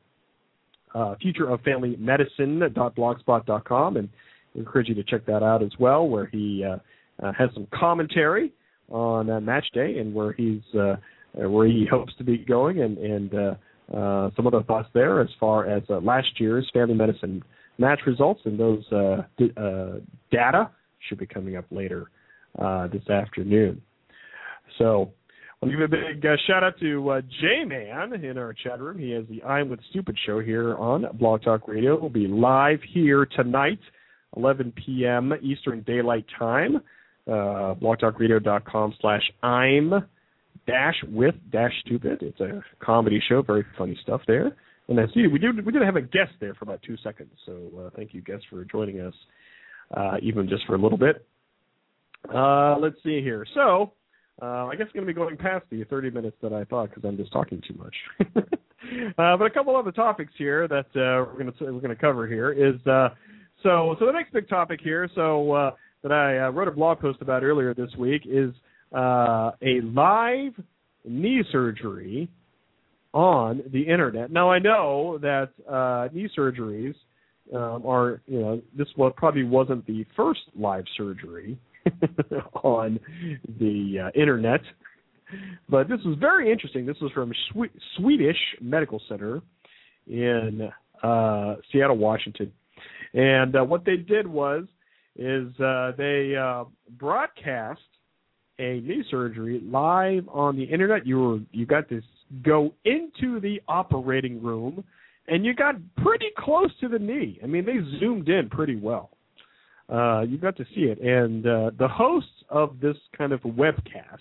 uh, 0.93 1.15
Future 1.21 1.49
of 1.49 1.61
Family 1.61 1.95
Medicine.blogspot.com, 1.97 3.97
and 3.97 4.09
I 4.55 4.59
encourage 4.59 4.89
you 4.89 4.95
to 4.95 5.03
check 5.03 5.25
that 5.25 5.43
out 5.43 5.63
as 5.63 5.71
well, 5.79 6.07
where 6.07 6.27
he 6.27 6.63
uh, 6.63 6.77
uh, 7.25 7.33
has 7.33 7.49
some 7.53 7.67
commentary 7.73 8.51
on 8.89 9.29
uh, 9.29 9.39
match 9.39 9.65
day 9.73 9.97
and 9.97 10.13
where 10.13 10.33
he's 10.33 10.61
uh, 10.79 10.95
where 11.33 11.67
he 11.67 11.87
hopes 11.89 12.13
to 12.17 12.23
be 12.23 12.37
going, 12.37 12.81
and, 12.81 12.97
and 12.97 13.33
uh, 13.33 13.55
uh, 13.95 14.29
some 14.35 14.47
other 14.47 14.63
thoughts 14.63 14.89
there 14.93 15.19
as 15.19 15.29
far 15.39 15.67
as 15.67 15.83
uh, 15.89 15.99
last 15.99 16.39
year's 16.39 16.69
family 16.73 16.93
medicine 16.93 17.43
match 17.77 17.99
results 18.05 18.41
and 18.45 18.59
those 18.59 18.83
uh, 18.91 19.23
d- 19.37 19.51
uh, 19.57 19.93
data 20.31 20.69
should 21.07 21.17
be 21.17 21.25
coming 21.25 21.57
up 21.57 21.65
later 21.71 22.09
uh, 22.59 22.87
this 22.87 23.07
afternoon. 23.09 23.81
So 24.77 25.11
I'll 25.63 25.69
give 25.69 25.79
a 25.79 25.87
big 25.87 26.25
uh, 26.25 26.35
shout 26.45 26.61
out 26.61 26.77
to 26.81 27.09
uh, 27.09 27.21
J 27.39 27.63
Man 27.65 28.13
in 28.25 28.37
our 28.37 28.53
chat 28.53 28.81
room. 28.81 28.99
He 28.99 29.11
has 29.11 29.23
the 29.29 29.41
I'm 29.43 29.69
with 29.69 29.79
Stupid 29.91 30.17
show 30.25 30.41
here 30.41 30.75
on 30.75 31.05
Blog 31.17 31.41
Talk 31.41 31.69
Radio. 31.69 31.97
We'll 31.97 32.09
be 32.09 32.27
live 32.27 32.79
here 32.93 33.25
tonight, 33.25 33.79
11 34.35 34.73
p.m. 34.85 35.31
Eastern 35.41 35.81
Daylight 35.83 36.25
Time. 36.37 36.77
Uh, 37.25 37.75
blogtalkradio.com 37.75 38.95
slash 38.99 39.21
I'm 39.41 39.93
dash 40.67 40.95
with 41.07 41.35
dash 41.49 41.71
stupid. 41.85 42.21
It's 42.21 42.41
a 42.41 42.61
comedy 42.83 43.21
show, 43.29 43.41
very 43.41 43.65
funny 43.77 43.97
stuff 44.03 44.19
there. 44.27 44.57
And 44.89 44.99
I 44.99 45.05
see 45.13 45.27
we 45.27 45.39
did 45.39 45.65
we 45.65 45.71
did 45.71 45.81
have 45.83 45.95
a 45.95 46.01
guest 46.01 46.31
there 46.41 46.55
for 46.55 46.65
about 46.65 46.81
two 46.85 46.97
seconds. 47.05 47.31
So 47.45 47.69
uh, 47.79 47.89
thank 47.95 48.13
you, 48.13 48.21
guests, 48.21 48.45
for 48.49 48.65
joining 48.65 48.99
us, 48.99 49.13
uh, 49.95 50.17
even 50.21 50.49
just 50.49 50.65
for 50.65 50.75
a 50.75 50.81
little 50.81 50.97
bit. 50.97 51.25
Uh, 52.33 52.77
let's 52.79 52.97
see 53.03 53.21
here. 53.21 53.45
So, 53.53 53.93
uh, 54.41 54.65
I 54.67 54.75
guess 54.75 54.87
I'm 54.87 54.93
going 54.93 55.07
to 55.07 55.13
be 55.13 55.17
going 55.17 55.37
past 55.37 55.65
the 55.69 55.83
30 55.85 56.11
minutes 56.11 56.37
that 56.41 56.53
I 56.53 56.63
thought 56.65 56.89
because 56.89 57.03
I'm 57.05 57.17
just 57.17 57.31
talking 57.31 57.61
too 57.67 57.75
much. 57.75 57.95
uh, 59.17 59.37
but 59.37 59.45
a 59.45 59.49
couple 59.49 59.75
other 59.75 59.91
topics 59.91 60.33
here 60.37 60.67
that 60.67 60.87
uh, 60.95 61.25
we're 61.25 61.33
going 61.33 61.53
to 61.53 61.65
we're 61.65 61.79
going 61.79 61.95
to 61.95 62.01
cover 62.01 62.27
here 62.27 62.51
is 62.51 62.75
uh, 62.87 63.09
so 63.61 63.95
so 63.99 64.05
the 64.05 64.11
next 64.11 64.33
big 64.33 64.49
topic 64.49 64.79
here. 64.83 65.07
So 65.15 65.51
uh, 65.51 65.71
that 66.01 66.11
I 66.11 66.39
uh, 66.39 66.49
wrote 66.49 66.67
a 66.67 66.71
blog 66.71 66.99
post 66.99 67.21
about 67.21 67.43
earlier 67.43 67.73
this 67.73 67.91
week 67.97 68.23
is 68.25 68.53
a 68.93 69.51
live 69.61 70.53
knee 71.05 71.43
surgery 71.51 72.29
on 73.13 73.61
the 73.71 73.81
internet. 73.81 74.31
Now 74.31 74.49
I 74.49 74.57
know 74.57 75.19
that 75.19 75.49
knee 76.11 76.29
surgeries 76.35 76.95
um, 77.53 77.85
are 77.85 78.21
you 78.25 78.39
know 78.39 78.61
this 78.75 78.87
probably 79.15 79.43
wasn't 79.43 79.85
the 79.85 80.05
first 80.15 80.41
live 80.55 80.85
surgery 80.97 81.57
on 82.63 82.99
the 83.59 84.05
uh, 84.05 84.19
internet. 84.19 84.61
But 85.69 85.89
this 85.89 85.99
was 86.05 86.17
very 86.19 86.51
interesting. 86.51 86.85
This 86.85 86.97
was 87.01 87.11
from 87.11 87.31
Swe- 87.51 87.71
Swedish 87.97 88.37
Medical 88.61 89.01
Center 89.09 89.41
in 90.07 90.69
uh, 91.01 91.55
Seattle, 91.71 91.97
Washington, 91.97 92.51
and 93.13 93.55
uh, 93.55 93.63
what 93.63 93.85
they 93.85 93.97
did 93.97 94.27
was 94.27 94.65
is 95.15 95.47
uh, 95.59 95.91
they 95.97 96.35
uh, 96.35 96.65
broadcast 96.97 97.81
a 98.59 98.79
knee 98.81 99.03
surgery 99.09 99.61
live 99.65 100.27
on 100.29 100.55
the 100.55 100.63
internet. 100.63 101.05
You 101.05 101.19
were 101.19 101.39
you 101.51 101.65
got 101.65 101.89
to 101.89 102.01
go 102.43 102.73
into 102.85 103.39
the 103.39 103.61
operating 103.67 104.41
room, 104.41 104.83
and 105.27 105.45
you 105.45 105.53
got 105.55 105.75
pretty 105.97 106.29
close 106.37 106.71
to 106.81 106.87
the 106.87 106.99
knee. 106.99 107.39
I 107.43 107.47
mean, 107.47 107.65
they 107.65 107.77
zoomed 107.99 108.29
in 108.29 108.49
pretty 108.49 108.75
well 108.75 109.12
uh, 109.93 110.21
you 110.21 110.37
got 110.37 110.57
to 110.57 110.65
see 110.75 110.81
it. 110.81 110.99
And 110.99 111.45
uh, 111.45 111.71
the 111.77 111.87
hosts 111.87 112.29
of 112.49 112.79
this 112.81 112.97
kind 113.17 113.31
of 113.31 113.41
webcast 113.41 114.19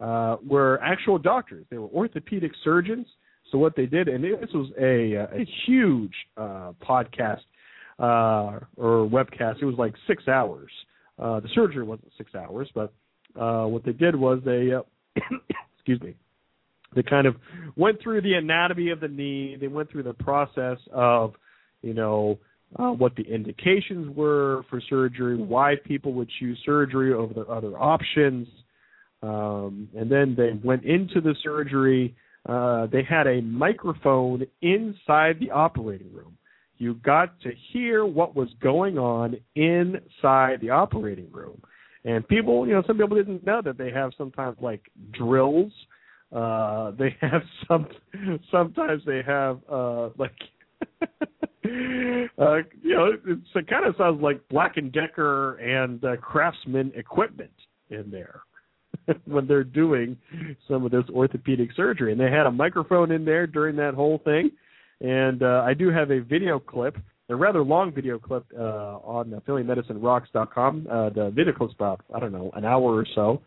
uh, 0.00 0.36
were 0.46 0.78
actual 0.82 1.18
doctors. 1.18 1.66
They 1.70 1.78
were 1.78 1.88
orthopedic 1.88 2.52
surgeons. 2.62 3.06
So 3.50 3.56
what 3.56 3.74
they 3.76 3.86
did, 3.86 4.08
and 4.08 4.22
this 4.22 4.50
was 4.52 4.70
a, 4.78 5.14
a 5.14 5.46
huge 5.66 6.12
uh, 6.36 6.72
podcast 6.86 7.40
uh, 7.98 8.60
or 8.76 9.08
webcast. 9.08 9.62
It 9.62 9.64
was 9.64 9.76
like 9.78 9.94
six 10.06 10.28
hours. 10.28 10.70
Uh, 11.18 11.40
the 11.40 11.48
surgery 11.54 11.82
wasn't 11.82 12.12
six 12.18 12.34
hours, 12.34 12.68
but 12.74 12.92
uh, 13.40 13.64
what 13.64 13.84
they 13.84 13.92
did 13.92 14.14
was 14.14 14.40
they, 14.44 14.72
uh, 14.72 14.82
excuse 15.76 16.00
me, 16.02 16.14
they 16.94 17.02
kind 17.02 17.26
of 17.26 17.36
went 17.74 18.02
through 18.02 18.20
the 18.20 18.34
anatomy 18.34 18.90
of 18.90 19.00
the 19.00 19.08
knee. 19.08 19.56
They 19.58 19.68
went 19.68 19.90
through 19.90 20.04
the 20.04 20.14
process 20.14 20.78
of, 20.92 21.34
you 21.82 21.94
know, 21.94 22.38
uh, 22.76 22.90
what 22.90 23.16
the 23.16 23.22
indications 23.22 24.14
were 24.14 24.64
for 24.68 24.80
surgery, 24.88 25.36
why 25.36 25.74
people 25.84 26.12
would 26.14 26.28
choose 26.38 26.58
surgery 26.64 27.12
over 27.12 27.32
the 27.32 27.46
other 27.46 27.78
options, 27.78 28.46
um, 29.22 29.88
and 29.96 30.10
then 30.10 30.34
they 30.36 30.52
went 30.62 30.84
into 30.84 31.20
the 31.20 31.34
surgery. 31.42 32.14
Uh, 32.48 32.86
they 32.86 33.02
had 33.02 33.26
a 33.26 33.40
microphone 33.42 34.46
inside 34.62 35.36
the 35.40 35.50
operating 35.52 36.12
room. 36.12 36.36
You 36.78 36.94
got 36.94 37.40
to 37.40 37.50
hear 37.72 38.06
what 38.06 38.36
was 38.36 38.48
going 38.62 38.98
on 38.98 39.36
inside 39.56 40.60
the 40.60 40.70
operating 40.70 41.30
room. 41.32 41.60
And 42.04 42.26
people, 42.28 42.66
you 42.66 42.74
know, 42.74 42.82
some 42.86 42.96
people 42.96 43.16
didn't 43.16 43.44
know 43.44 43.60
that 43.62 43.76
they 43.76 43.90
have 43.90 44.12
sometimes 44.16 44.56
like 44.60 44.82
drills. 45.12 45.72
Uh, 46.32 46.92
they 46.92 47.16
have 47.20 47.42
some, 47.66 47.88
sometimes 48.50 49.02
they 49.04 49.22
have 49.26 49.58
uh, 49.70 50.10
like 50.16 50.32
uh, 52.38 52.58
you 52.82 52.94
know, 52.94 53.12
it, 53.12 53.38
it 53.54 53.68
kind 53.68 53.86
of 53.86 53.94
sounds 53.96 54.22
like 54.22 54.40
Black 54.48 54.76
and 54.76 54.92
Decker 54.92 55.54
and 55.56 56.04
uh, 56.04 56.16
Craftsman 56.16 56.92
equipment 56.94 57.50
in 57.90 58.10
there 58.10 58.42
when 59.24 59.46
they're 59.46 59.64
doing 59.64 60.16
some 60.68 60.84
of 60.84 60.90
this 60.90 61.04
orthopedic 61.12 61.70
surgery. 61.74 62.12
And 62.12 62.20
they 62.20 62.30
had 62.30 62.46
a 62.46 62.50
microphone 62.50 63.10
in 63.10 63.24
there 63.24 63.46
during 63.46 63.76
that 63.76 63.94
whole 63.94 64.20
thing. 64.24 64.50
And 65.00 65.42
uh, 65.42 65.62
I 65.64 65.74
do 65.74 65.90
have 65.90 66.10
a 66.10 66.20
video 66.20 66.58
clip, 66.58 66.96
a 67.28 67.36
rather 67.36 67.62
long 67.62 67.92
video 67.92 68.18
clip 68.18 68.44
uh, 68.56 68.98
on 69.02 69.30
FamilyMedicineRocks.com. 69.46 70.86
Uh, 70.90 71.10
the 71.10 71.30
video 71.34 71.52
clip's 71.52 71.74
about 71.74 72.00
I 72.14 72.20
don't 72.20 72.32
know 72.32 72.50
an 72.54 72.64
hour 72.64 72.94
or 72.94 73.06
so. 73.14 73.42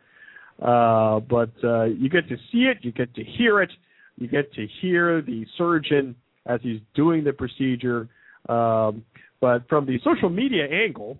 Uh, 0.61 1.19
but 1.21 1.51
uh, 1.63 1.85
you 1.85 2.09
get 2.09 2.27
to 2.29 2.37
see 2.51 2.65
it, 2.65 2.77
you 2.81 2.91
get 2.91 3.13
to 3.15 3.23
hear 3.23 3.61
it, 3.61 3.71
you 4.17 4.27
get 4.27 4.53
to 4.53 4.67
hear 4.81 5.21
the 5.21 5.45
surgeon 5.57 6.15
as 6.45 6.59
he's 6.63 6.79
doing 6.95 7.23
the 7.23 7.33
procedure. 7.33 8.09
Um, 8.49 9.05
but 9.39 9.67
from 9.69 9.85
the 9.85 9.99
social 10.03 10.29
media 10.29 10.65
angle, 10.65 11.17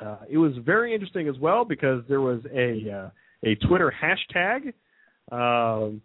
uh, 0.00 0.18
it 0.28 0.38
was 0.38 0.52
very 0.64 0.94
interesting 0.94 1.28
as 1.28 1.38
well 1.38 1.64
because 1.64 2.02
there 2.08 2.20
was 2.20 2.40
a 2.54 2.90
uh, 2.90 3.10
a 3.44 3.54
Twitter 3.66 3.92
hashtag. 3.92 4.72
Um, 5.32 6.02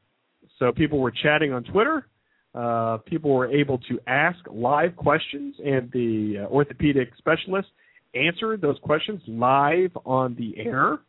so 0.60 0.72
people 0.72 1.00
were 1.00 1.12
chatting 1.12 1.54
on 1.54 1.64
Twitter 1.64 2.06
uh, 2.56 2.98
people 3.06 3.34
were 3.34 3.52
able 3.52 3.78
to 3.80 4.00
ask 4.08 4.40
live 4.50 4.96
questions, 4.96 5.56
and 5.64 5.92
the 5.92 6.38
uh, 6.40 6.54
orthopedic 6.54 7.10
specialist 7.18 7.68
answered 8.14 8.62
those 8.62 8.78
questions 8.82 9.22
live 9.28 9.92
on 10.06 10.36
the 10.36 10.58
air. 10.58 11.00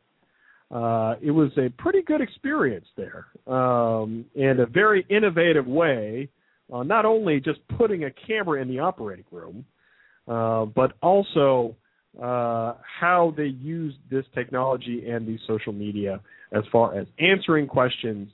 Uh, 0.72 1.14
it 1.22 1.30
was 1.30 1.52
a 1.56 1.70
pretty 1.78 2.02
good 2.02 2.20
experience 2.20 2.86
there, 2.96 3.26
um, 3.46 4.24
and 4.34 4.58
a 4.58 4.66
very 4.66 5.06
innovative 5.08 5.68
way, 5.68 6.28
uh, 6.72 6.82
not 6.82 7.04
only 7.04 7.40
just 7.40 7.60
putting 7.78 8.04
a 8.04 8.10
camera 8.10 8.60
in 8.60 8.68
the 8.68 8.78
operating 8.78 9.24
room, 9.30 9.64
uh, 10.28 10.64
but 10.64 10.92
also 11.02 11.76
uh, 12.20 12.74
how 13.00 13.34
they 13.36 13.44
use 13.44 13.94
this 14.10 14.24
technology 14.34 15.08
and 15.08 15.26
the 15.26 15.38
social 15.46 15.72
media 15.72 16.20
as 16.52 16.64
far 16.72 16.98
as 16.98 17.06
answering 17.18 17.66
questions, 17.66 18.28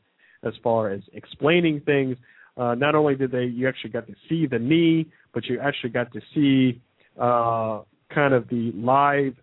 as 0.44 0.52
far 0.62 0.90
as 0.90 1.00
explaining 1.12 1.80
things. 1.80 2.16
Uh, 2.56 2.74
not 2.74 2.94
only 2.94 3.14
did 3.14 3.32
they, 3.32 3.44
you 3.44 3.68
actually 3.68 3.90
got 3.90 4.06
to 4.06 4.14
see 4.28 4.46
the 4.46 4.58
knee, 4.58 5.06
but 5.34 5.44
you 5.46 5.58
actually 5.60 5.90
got 5.90 6.12
to 6.12 6.20
see 6.34 6.80
uh, 7.20 7.80
kind 8.14 8.34
of 8.34 8.48
the 8.48 8.72
live 8.74 9.34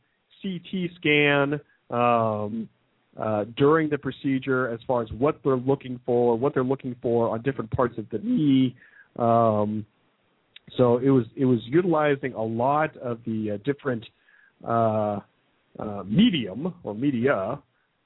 CT 0.41 0.91
scan 0.95 1.59
um, 1.89 2.69
uh, 3.19 3.45
during 3.57 3.89
the 3.89 3.97
procedure, 3.97 4.69
as 4.69 4.79
far 4.87 5.01
as 5.01 5.11
what 5.11 5.39
they're 5.43 5.57
looking 5.57 5.99
for, 6.05 6.37
what 6.37 6.53
they're 6.53 6.63
looking 6.63 6.95
for 7.01 7.29
on 7.29 7.41
different 7.41 7.69
parts 7.71 7.97
of 7.97 8.09
the 8.11 8.19
knee. 8.19 8.75
Um, 9.17 9.85
so 10.77 10.97
it 10.97 11.09
was 11.09 11.25
it 11.35 11.45
was 11.45 11.59
utilizing 11.65 12.33
a 12.33 12.43
lot 12.43 12.95
of 12.97 13.19
the 13.25 13.51
uh, 13.51 13.57
different 13.65 14.05
uh, 14.65 15.19
uh, 15.79 16.03
medium 16.05 16.73
or 16.83 16.93
media 16.93 17.59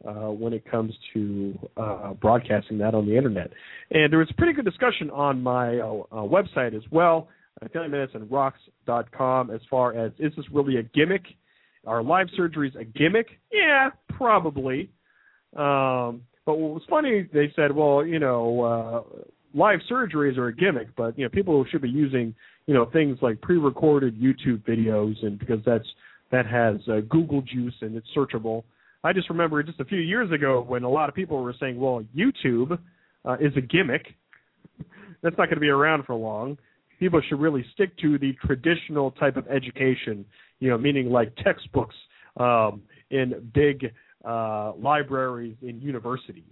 uh, 0.08 0.12
when 0.32 0.54
it 0.54 0.70
comes 0.70 0.94
to 1.14 1.58
uh, 1.78 2.14
broadcasting 2.14 2.78
that 2.80 2.94
on 2.94 3.06
the 3.06 3.16
internet. 3.16 3.52
And 3.92 4.12
there 4.12 4.20
was 4.20 4.30
a 4.32 4.34
pretty 4.34 4.54
good 4.54 4.66
discussion 4.66 5.10
on 5.12 5.42
my 5.42 5.78
uh, 5.78 6.04
website 6.14 6.76
as 6.76 6.84
well, 6.92 7.28
uh, 7.62 7.66
as 7.66 9.62
far 9.70 9.98
as 9.98 10.12
is 10.20 10.34
this 10.36 10.46
really 10.52 10.78
a 10.78 10.84
gimmick? 10.84 11.24
Are 11.86 12.02
live 12.02 12.28
surgeries 12.40 12.80
a 12.80 12.86
gimmick? 12.86 13.28
Yeah, 13.52 13.90
probably. 14.10 14.90
Um, 15.56 16.24
but 16.46 16.56
what 16.56 16.74
was 16.74 16.84
funny, 16.90 17.28
they 17.34 17.52
said, 17.56 17.74
well, 17.74 18.06
you 18.06 18.20
know, 18.20 18.62
uh, 18.62 19.24
live 19.54 19.80
surgeries 19.90 20.38
are 20.38 20.48
a 20.48 20.56
gimmick, 20.56 20.96
but 20.96 21.18
you 21.18 21.24
know, 21.26 21.30
people 21.30 21.64
should 21.72 21.82
be 21.82 21.90
using, 21.90 22.36
you 22.66 22.74
know, 22.74 22.86
things 22.92 23.18
like 23.22 23.40
pre-recorded 23.42 24.20
YouTube 24.20 24.64
videos, 24.66 25.16
and 25.24 25.40
because 25.40 25.60
that's 25.66 25.86
that 26.32 26.46
has 26.48 26.78
uh, 26.88 27.02
Google 27.10 27.42
juice 27.44 27.76
and 27.82 27.96
it's 27.96 28.08
searchable. 28.18 28.64
I 29.04 29.14
just 29.14 29.30
remember 29.30 29.62
just 29.62 29.80
a 29.80 29.86
few 29.86 30.00
years 30.00 30.32
ago 30.32 30.64
when 30.68 30.84
a 30.84 30.90
lot 30.90 31.08
of 31.10 31.16
people 31.16 31.44
were 31.44 31.54
saying, 31.60 31.80
well, 31.80 32.04
YouTube 32.16 32.80
uh, 33.26 33.34
is 33.40 33.52
a 33.56 33.62
gimmick. 33.62 34.06
That's 35.22 35.38
not 35.38 35.46
going 35.46 35.56
to 35.56 35.60
be 35.60 35.70
around 35.70 36.06
for 36.06 36.16
long. 36.16 36.58
People 37.00 37.22
should 37.28 37.40
really 37.40 37.66
stick 37.74 37.96
to 38.00 38.18
the 38.18 38.34
traditional 38.46 39.12
type 39.12 39.38
of 39.38 39.48
education, 39.48 40.26
you 40.60 40.70
know, 40.70 40.78
meaning 40.78 41.10
like 41.10 41.36
textbooks 41.44 41.96
um, 42.38 42.82
in 43.12 43.52
big 43.54 43.92
uh, 44.24 44.74
libraries 44.78 45.56
in 45.62 45.82
universities. 45.82 46.44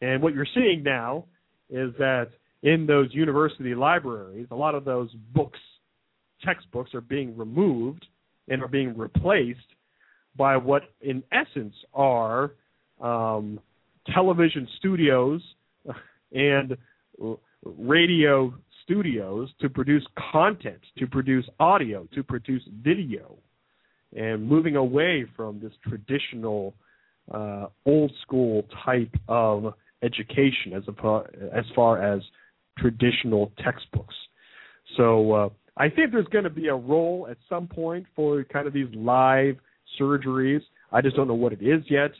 And 0.00 0.22
what 0.22 0.34
you're 0.34 0.46
seeing 0.54 0.82
now 0.82 1.24
is 1.70 1.92
that 1.98 2.28
in 2.62 2.86
those 2.86 3.08
university 3.12 3.74
libraries, 3.74 4.46
a 4.50 4.56
lot 4.56 4.74
of 4.74 4.84
those 4.84 5.10
books, 5.34 5.58
textbooks, 6.44 6.94
are 6.94 7.00
being 7.00 7.36
removed 7.36 8.06
and 8.48 8.62
are 8.62 8.68
being 8.68 8.96
replaced 8.96 9.60
by 10.36 10.56
what, 10.56 10.82
in 11.00 11.22
essence, 11.32 11.74
are 11.94 12.52
um, 13.00 13.60
television 14.14 14.68
studios 14.78 15.40
and 16.32 16.76
radio 17.64 18.52
studios 18.84 19.48
to 19.60 19.68
produce 19.68 20.04
content, 20.32 20.80
to 20.98 21.06
produce 21.06 21.48
audio, 21.60 22.06
to 22.14 22.22
produce 22.22 22.62
video, 22.82 23.36
and 24.14 24.46
moving 24.46 24.76
away 24.76 25.24
from 25.36 25.60
this 25.60 25.72
traditional, 25.86 26.74
uh, 27.30 27.66
old 27.86 28.12
school 28.22 28.64
type 28.84 29.14
of 29.28 29.74
education 30.02 30.72
as, 30.74 30.82
as 31.54 31.64
far 31.74 32.02
as 32.02 32.22
traditional 32.78 33.52
textbooks. 33.62 34.14
So 34.96 35.32
uh, 35.32 35.48
I 35.76 35.88
think 35.88 36.12
there's 36.12 36.26
going 36.26 36.44
to 36.44 36.50
be 36.50 36.68
a 36.68 36.74
role 36.74 37.28
at 37.30 37.36
some 37.48 37.66
point 37.66 38.06
for 38.14 38.44
kind 38.44 38.66
of 38.66 38.72
these 38.72 38.88
live 38.94 39.56
surgeries. 40.00 40.60
I 40.90 41.00
just 41.00 41.16
don't 41.16 41.28
know 41.28 41.34
what 41.34 41.52
it 41.52 41.62
is 41.62 41.82
yet. 41.88 42.10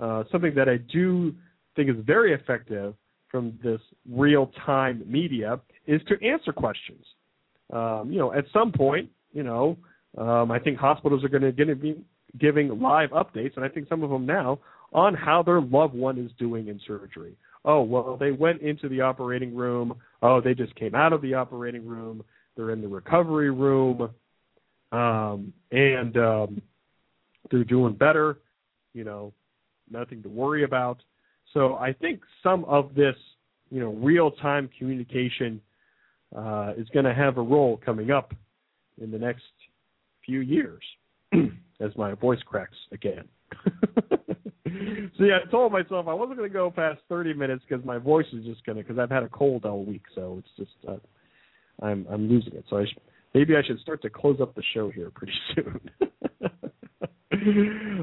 Uh, 0.00 0.24
something 0.30 0.54
that 0.54 0.68
I 0.68 0.76
do 0.76 1.34
think 1.74 1.88
is 1.90 1.96
very 2.04 2.32
effective 2.32 2.94
from 3.30 3.58
this 3.62 3.80
real 4.10 4.50
time 4.64 5.02
media 5.06 5.58
is 5.86 6.00
to 6.08 6.26
answer 6.26 6.52
questions. 6.52 7.04
Um, 7.72 8.10
you 8.10 8.18
know, 8.18 8.32
at 8.32 8.44
some 8.52 8.70
point, 8.70 9.10
you 9.32 9.42
know, 9.42 9.78
um, 10.18 10.50
I 10.50 10.58
think 10.58 10.78
hospitals 10.78 11.24
are 11.24 11.28
going 11.28 11.42
to 11.56 11.74
be 11.74 11.96
giving 12.38 12.80
live 12.80 13.10
updates, 13.10 13.56
and 13.56 13.64
I 13.64 13.68
think 13.68 13.88
some 13.88 14.02
of 14.02 14.10
them 14.10 14.26
now, 14.26 14.58
on 14.92 15.14
how 15.14 15.42
their 15.42 15.60
loved 15.60 15.94
one 15.94 16.18
is 16.18 16.30
doing 16.38 16.68
in 16.68 16.80
surgery. 16.86 17.36
Oh, 17.64 17.82
well, 17.82 18.16
they 18.18 18.32
went 18.32 18.60
into 18.60 18.88
the 18.88 19.00
operating 19.00 19.54
room. 19.54 19.94
Oh, 20.22 20.40
they 20.40 20.54
just 20.54 20.74
came 20.74 20.94
out 20.94 21.12
of 21.12 21.22
the 21.22 21.34
operating 21.34 21.86
room. 21.86 22.24
They're 22.56 22.70
in 22.70 22.82
the 22.82 22.88
recovery 22.88 23.50
room, 23.50 24.10
um, 24.90 25.52
and 25.70 26.16
um, 26.16 26.62
they're 27.50 27.64
doing 27.64 27.94
better. 27.94 28.38
You 28.92 29.04
know, 29.04 29.32
nothing 29.90 30.22
to 30.24 30.28
worry 30.28 30.64
about. 30.64 31.02
So 31.54 31.74
I 31.76 31.92
think 31.92 32.20
some 32.42 32.64
of 32.64 32.94
this, 32.94 33.16
you 33.70 33.80
know, 33.80 33.90
real-time 33.92 34.68
communication 34.78 35.60
uh, 36.36 36.72
is 36.76 36.88
going 36.90 37.04
to 37.04 37.14
have 37.14 37.38
a 37.38 37.42
role 37.42 37.80
coming 37.84 38.10
up 38.10 38.34
in 39.00 39.10
the 39.10 39.18
next 39.18 39.44
few 40.24 40.40
years, 40.40 40.82
as 41.82 41.90
my 41.96 42.14
voice 42.14 42.40
cracks 42.46 42.76
again. 42.92 43.24
so 45.18 45.24
yeah, 45.24 45.38
I 45.46 45.50
told 45.50 45.72
myself 45.72 46.06
I 46.08 46.14
wasn't 46.14 46.38
going 46.38 46.48
to 46.48 46.52
go 46.52 46.70
past 46.70 47.00
30 47.08 47.34
minutes 47.34 47.64
because 47.68 47.84
my 47.84 47.98
voice 47.98 48.26
is 48.32 48.44
just 48.44 48.64
going 48.64 48.78
to 48.78 48.84
because 48.84 48.98
I've 48.98 49.10
had 49.10 49.22
a 49.22 49.28
cold 49.28 49.64
all 49.64 49.84
week, 49.84 50.02
so 50.14 50.36
it's 50.38 50.48
just 50.56 50.70
uh, 50.88 50.96
I'm 51.84 52.06
I'm 52.10 52.28
losing 52.28 52.54
it. 52.54 52.64
So 52.70 52.78
I 52.78 52.84
sh- 52.84 52.98
maybe 53.34 53.56
I 53.56 53.62
should 53.62 53.80
start 53.80 54.02
to 54.02 54.10
close 54.10 54.40
up 54.40 54.54
the 54.54 54.62
show 54.74 54.90
here 54.90 55.10
pretty 55.10 55.34
soon. 55.54 55.80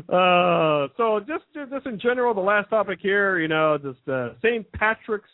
uh, 0.09 0.87
so 0.97 1.19
just 1.19 1.45
just 1.53 1.85
in 1.85 1.99
general, 1.99 2.33
the 2.33 2.41
last 2.41 2.69
topic 2.69 2.99
here, 3.01 3.39
you 3.39 3.47
know, 3.47 3.77
just 3.77 4.07
uh, 4.07 4.29
St. 4.43 4.69
Patrick's 4.73 5.29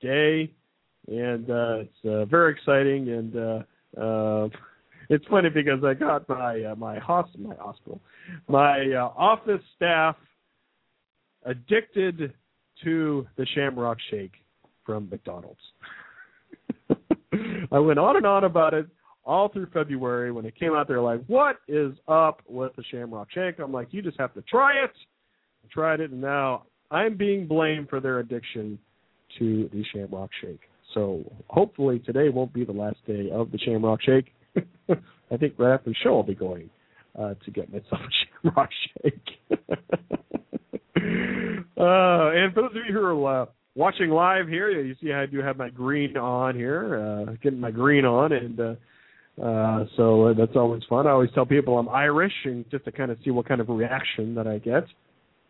Day, 0.00 0.52
and 1.08 1.50
uh, 1.50 1.78
it's 1.80 2.04
uh, 2.04 2.24
very 2.26 2.52
exciting, 2.52 3.08
and 3.08 3.36
uh, 3.36 3.62
uh, 4.00 4.48
it's 5.08 5.24
funny 5.26 5.48
because 5.48 5.82
I 5.84 5.94
got 5.94 6.28
my 6.28 6.62
uh, 6.64 6.74
my 6.76 6.98
hospital, 6.98 7.48
my 7.48 7.56
hospital, 7.56 8.00
my 8.48 8.92
uh, 8.92 9.12
office 9.16 9.62
staff 9.76 10.16
addicted 11.44 12.34
to 12.84 13.26
the 13.36 13.46
Shamrock 13.54 13.98
Shake 14.10 14.32
from 14.84 15.08
McDonald's. 15.10 15.60
I 17.72 17.78
went 17.78 17.98
on 17.98 18.16
and 18.16 18.26
on 18.26 18.44
about 18.44 18.74
it 18.74 18.86
all 19.24 19.48
through 19.48 19.66
February 19.72 20.32
when 20.32 20.44
it 20.46 20.58
came 20.58 20.74
out. 20.74 20.88
They're 20.88 21.00
like, 21.00 21.24
"What 21.26 21.56
is 21.68 21.92
up 22.06 22.42
with 22.46 22.76
the 22.76 22.84
Shamrock 22.90 23.28
Shake?" 23.32 23.58
I'm 23.58 23.72
like, 23.72 23.88
"You 23.92 24.02
just 24.02 24.18
have 24.18 24.34
to 24.34 24.42
try 24.42 24.72
it." 24.84 24.92
I 25.64 25.68
tried 25.72 26.00
it, 26.00 26.10
and 26.10 26.20
now 26.20 26.64
I'm 26.90 27.16
being 27.16 27.46
blamed 27.46 27.88
for 27.88 28.00
their 28.00 28.18
addiction 28.18 28.78
to 29.38 29.68
the 29.72 29.84
Shamrock 29.92 30.30
Shake. 30.40 30.62
So 30.94 31.22
hopefully 31.48 31.98
today 31.98 32.28
won't 32.28 32.52
be 32.52 32.64
the 32.64 32.72
last 32.72 32.98
day 33.06 33.30
of 33.30 33.50
the 33.52 33.58
Shamrock 33.58 34.00
Shake. 34.02 34.32
I 35.30 35.36
think 35.36 35.54
right 35.58 35.74
after 35.74 35.90
the 35.90 35.96
show 36.02 36.16
I'll 36.16 36.22
be 36.22 36.34
going 36.34 36.70
uh, 37.18 37.34
to 37.44 37.50
get 37.50 37.72
myself 37.72 38.00
a 38.00 38.48
Shamrock 38.48 38.70
Shake. 39.02 39.28
uh, 41.76 42.30
and 42.36 42.54
for 42.54 42.62
those 42.62 42.70
of 42.70 42.82
you 42.86 42.92
who 42.92 43.00
are 43.00 43.42
uh, 43.42 43.46
watching 43.74 44.10
live 44.10 44.48
here, 44.48 44.70
you 44.70 44.94
see 45.02 45.12
I 45.12 45.26
do 45.26 45.38
have 45.38 45.56
my 45.56 45.70
green 45.70 46.16
on 46.16 46.54
here, 46.54 47.26
uh, 47.28 47.32
getting 47.42 47.60
my 47.60 47.70
green 47.70 48.04
on, 48.04 48.32
and 48.32 48.60
uh, 48.60 48.74
uh, 49.42 49.84
so 49.96 50.34
that's 50.36 50.56
always 50.56 50.82
fun. 50.88 51.06
I 51.06 51.10
always 51.10 51.30
tell 51.34 51.46
people 51.46 51.78
I'm 51.78 51.88
Irish, 51.88 52.32
and 52.44 52.68
just 52.70 52.84
to 52.86 52.92
kind 52.92 53.10
of 53.10 53.18
see 53.24 53.30
what 53.30 53.46
kind 53.46 53.60
of 53.60 53.68
reaction 53.68 54.34
that 54.34 54.46
I 54.46 54.58
get. 54.58 54.84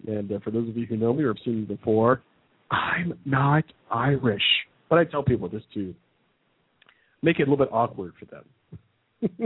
And 0.06 0.30
uh, 0.30 0.38
for 0.44 0.50
those 0.50 0.68
of 0.68 0.76
you 0.76 0.86
who 0.86 0.96
know 0.96 1.12
me 1.12 1.24
or 1.24 1.28
have 1.28 1.42
seen 1.44 1.60
me 1.60 1.64
before, 1.64 2.22
I'm 2.70 3.18
not 3.24 3.64
Irish, 3.90 4.42
but 4.88 4.98
I 4.98 5.04
tell 5.04 5.22
people 5.22 5.48
just 5.48 5.66
to 5.74 5.94
make 7.22 7.40
it 7.40 7.48
a 7.48 7.50
little 7.50 7.64
bit 7.64 7.72
awkward 7.72 8.12
for 8.18 8.26
them. 8.26 8.44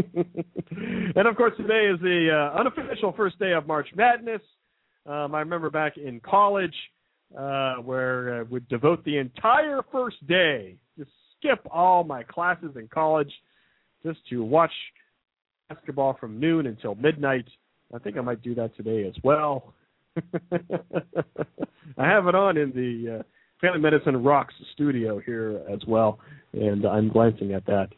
and 1.17 1.27
of 1.27 1.37
course, 1.37 1.55
today 1.57 1.87
is 1.93 2.01
the 2.01 2.29
uh, 2.31 2.59
unofficial 2.59 3.13
first 3.17 3.39
day 3.39 3.53
of 3.53 3.67
March 3.67 3.89
Madness. 3.95 4.43
Um, 5.07 5.35
I 5.35 5.41
remember 5.41 5.71
back 5.71 5.97
in 5.97 6.21
college 6.21 6.75
uh, 7.37 7.77
where 7.77 8.43
uh, 8.43 8.45
would 8.51 8.69
devote 8.69 9.05
the 9.05 9.17
entire 9.17 9.81
first 9.91 10.25
day, 10.27 10.77
just 10.99 11.11
skip 11.39 11.67
all 11.71 12.05
my 12.05 12.23
classes 12.23 12.71
in 12.77 12.89
college, 12.89 13.33
just 14.05 14.19
to 14.29 14.45
watch 14.45 14.73
basketball 15.69 16.17
from 16.21 16.39
noon 16.39 16.67
until 16.67 16.95
midnight. 16.95 17.47
I 17.95 17.99
think 17.99 18.17
I 18.19 18.21
might 18.21 18.43
do 18.43 18.55
that 18.57 18.77
today 18.77 19.07
as 19.07 19.15
well. 19.25 19.73
I 20.53 22.07
have 22.07 22.27
it 22.27 22.35
on 22.35 22.59
in 22.59 22.73
the 22.73 23.21
uh, 23.21 23.23
Family 23.61 23.81
Medicine 23.81 24.23
Rocks 24.23 24.55
studio 24.75 25.19
here 25.19 25.63
as 25.73 25.81
well, 25.87 26.19
and 26.53 26.85
I'm 26.85 27.09
glancing 27.09 27.55
at 27.55 27.65
that 27.67 27.89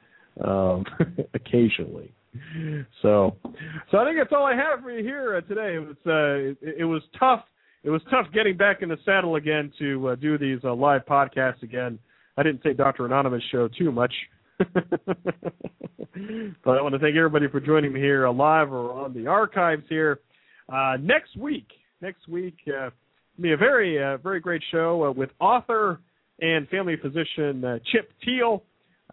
um, 0.43 0.85
occasionally. 1.35 2.12
So, 3.03 3.37
so 3.91 3.99
I 3.99 4.05
think 4.05 4.16
that's 4.18 4.32
all 4.32 4.45
I 4.45 4.57
have 4.57 4.82
for 4.82 4.91
you 4.91 5.05
here 5.05 5.37
uh, 5.37 5.41
today. 5.43 5.76
It 5.76 5.78
was 5.78 5.97
uh, 6.07 6.68
it, 6.68 6.76
it 6.80 6.85
was 6.85 7.03
tough. 7.18 7.45
It 7.85 7.91
was 7.91 8.03
tough 8.11 8.26
getting 8.32 8.57
back 8.57 8.82
in 8.82 8.89
the 8.89 8.97
saddle 9.05 9.37
again 9.37 9.72
to 9.78 10.09
uh, 10.09 10.14
do 10.16 10.39
these 10.39 10.59
uh, 10.64 10.74
live 10.74 11.05
podcasts 11.07 11.62
again. 11.62 11.99
I 12.37 12.43
didn't 12.43 12.62
say 12.62 12.72
Doctor 12.72 13.07
Anonymous 13.07 13.43
show 13.53 13.68
too 13.68 13.93
much. 13.93 14.12
but 14.59 16.78
I 16.78 16.82
want 16.82 16.95
to 16.95 16.99
thank 16.99 17.16
everybody 17.16 17.49
for 17.49 17.61
joining 17.61 17.93
me 17.93 18.01
here 18.01 18.28
live 18.28 18.72
or 18.72 18.93
on 18.93 19.14
the 19.14 19.26
archives 19.26 19.85
here. 19.89 20.20
Uh, 20.72 20.97
next 21.01 21.37
week, 21.37 21.66
next 22.01 22.28
week, 22.28 22.57
uh, 22.68 22.91
be 23.41 23.53
a 23.53 23.57
very, 23.57 24.03
uh, 24.03 24.16
very 24.18 24.41
great 24.41 24.62
show 24.70 25.05
uh, 25.05 25.11
with 25.11 25.30
author 25.41 26.01
and 26.41 26.68
family 26.68 26.97
physician 27.01 27.64
uh, 27.64 27.78
Chip 27.93 28.11
Teal. 28.24 28.62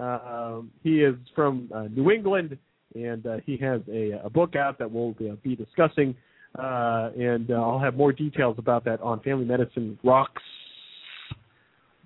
Uh, 0.02 0.62
he 0.84 1.02
is 1.02 1.16
from 1.36 1.70
uh, 1.74 1.84
New 1.84 2.10
England, 2.10 2.58
and 2.95 3.26
uh, 3.28 3.38
he 3.45 3.58
has 3.58 3.82
a, 3.91 4.20
a 4.24 4.30
book 4.30 4.56
out 4.56 4.80
that 4.80 4.91
we'll 4.91 5.16
uh, 5.22 5.36
be 5.43 5.56
discussing. 5.56 6.16
Uh, 6.58 7.12
and 7.18 7.52
uh, 7.52 7.56
I'll 7.56 7.80
have 7.80 7.95
more 7.95 8.12
details 8.12 8.56
about 8.58 8.84
that 8.86 8.99
on 9.02 9.22
Family 9.22 9.45
Medicine 9.45 9.97
Rocks 10.04 10.41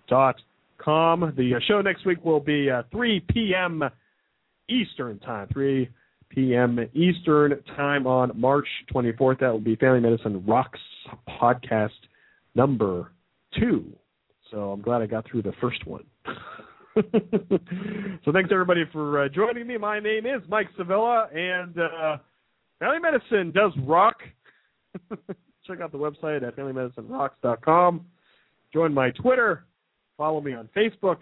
dot 0.07 0.35
com. 0.77 1.33
The 1.35 1.55
uh, 1.55 1.59
show 1.67 1.81
next 1.81 2.05
week 2.05 2.23
will 2.23 2.39
be 2.39 2.69
uh, 2.69 2.83
3 2.91 3.23
p.m. 3.29 3.83
Eastern 4.69 5.19
time, 5.19 5.47
3 5.53 5.89
p.m. 6.29 6.79
Eastern 6.93 7.61
time 7.75 8.05
on 8.05 8.31
March 8.35 8.67
24th. 8.93 9.39
That 9.39 9.51
will 9.51 9.59
be 9.59 9.75
Family 9.77 10.01
Medicine 10.01 10.43
Rocks 10.45 10.79
podcast 11.41 11.89
number 12.55 13.11
two. 13.59 13.85
So 14.51 14.71
I'm 14.71 14.81
glad 14.81 15.01
I 15.01 15.07
got 15.07 15.25
through 15.29 15.43
the 15.43 15.53
first 15.61 15.87
one. 15.87 16.03
so 18.23 18.31
thanks 18.31 18.49
everybody 18.53 18.83
for 18.93 19.25
uh, 19.25 19.29
joining 19.29 19.67
me. 19.67 19.77
My 19.77 19.99
name 19.99 20.25
is 20.25 20.41
Mike 20.47 20.69
Sevilla, 20.77 21.27
and 21.33 21.77
uh, 21.77 22.17
Family 22.79 22.99
Medicine 22.99 23.51
does 23.51 23.73
rock. 23.85 24.15
Check 25.67 25.81
out 25.81 25.91
the 25.91 25.97
website 25.97 26.47
at 26.47 26.55
familymedicinerocks.com. 26.55 28.05
Join 28.73 28.93
my 28.93 29.09
Twitter. 29.11 29.65
Follow 30.15 30.39
me 30.39 30.53
on 30.53 30.69
Facebook. 30.73 31.17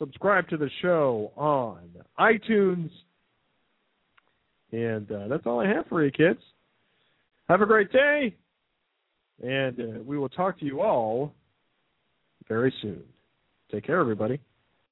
Subscribe 0.00 0.48
to 0.48 0.56
the 0.56 0.68
show 0.82 1.30
on 1.36 1.90
iTunes. 2.18 2.90
And 4.72 5.10
uh, 5.12 5.28
that's 5.28 5.46
all 5.46 5.60
I 5.60 5.68
have 5.68 5.86
for 5.86 6.04
you, 6.04 6.10
kids. 6.10 6.40
Have 7.48 7.60
a 7.60 7.66
great 7.66 7.92
day. 7.92 8.34
And 9.44 9.78
uh, 9.78 10.02
we 10.04 10.18
will 10.18 10.28
talk 10.28 10.58
to 10.58 10.64
you 10.64 10.80
all 10.80 11.32
very 12.48 12.74
soon. 12.82 13.04
Take 13.70 13.86
care, 13.86 14.00
everybody. 14.00 14.40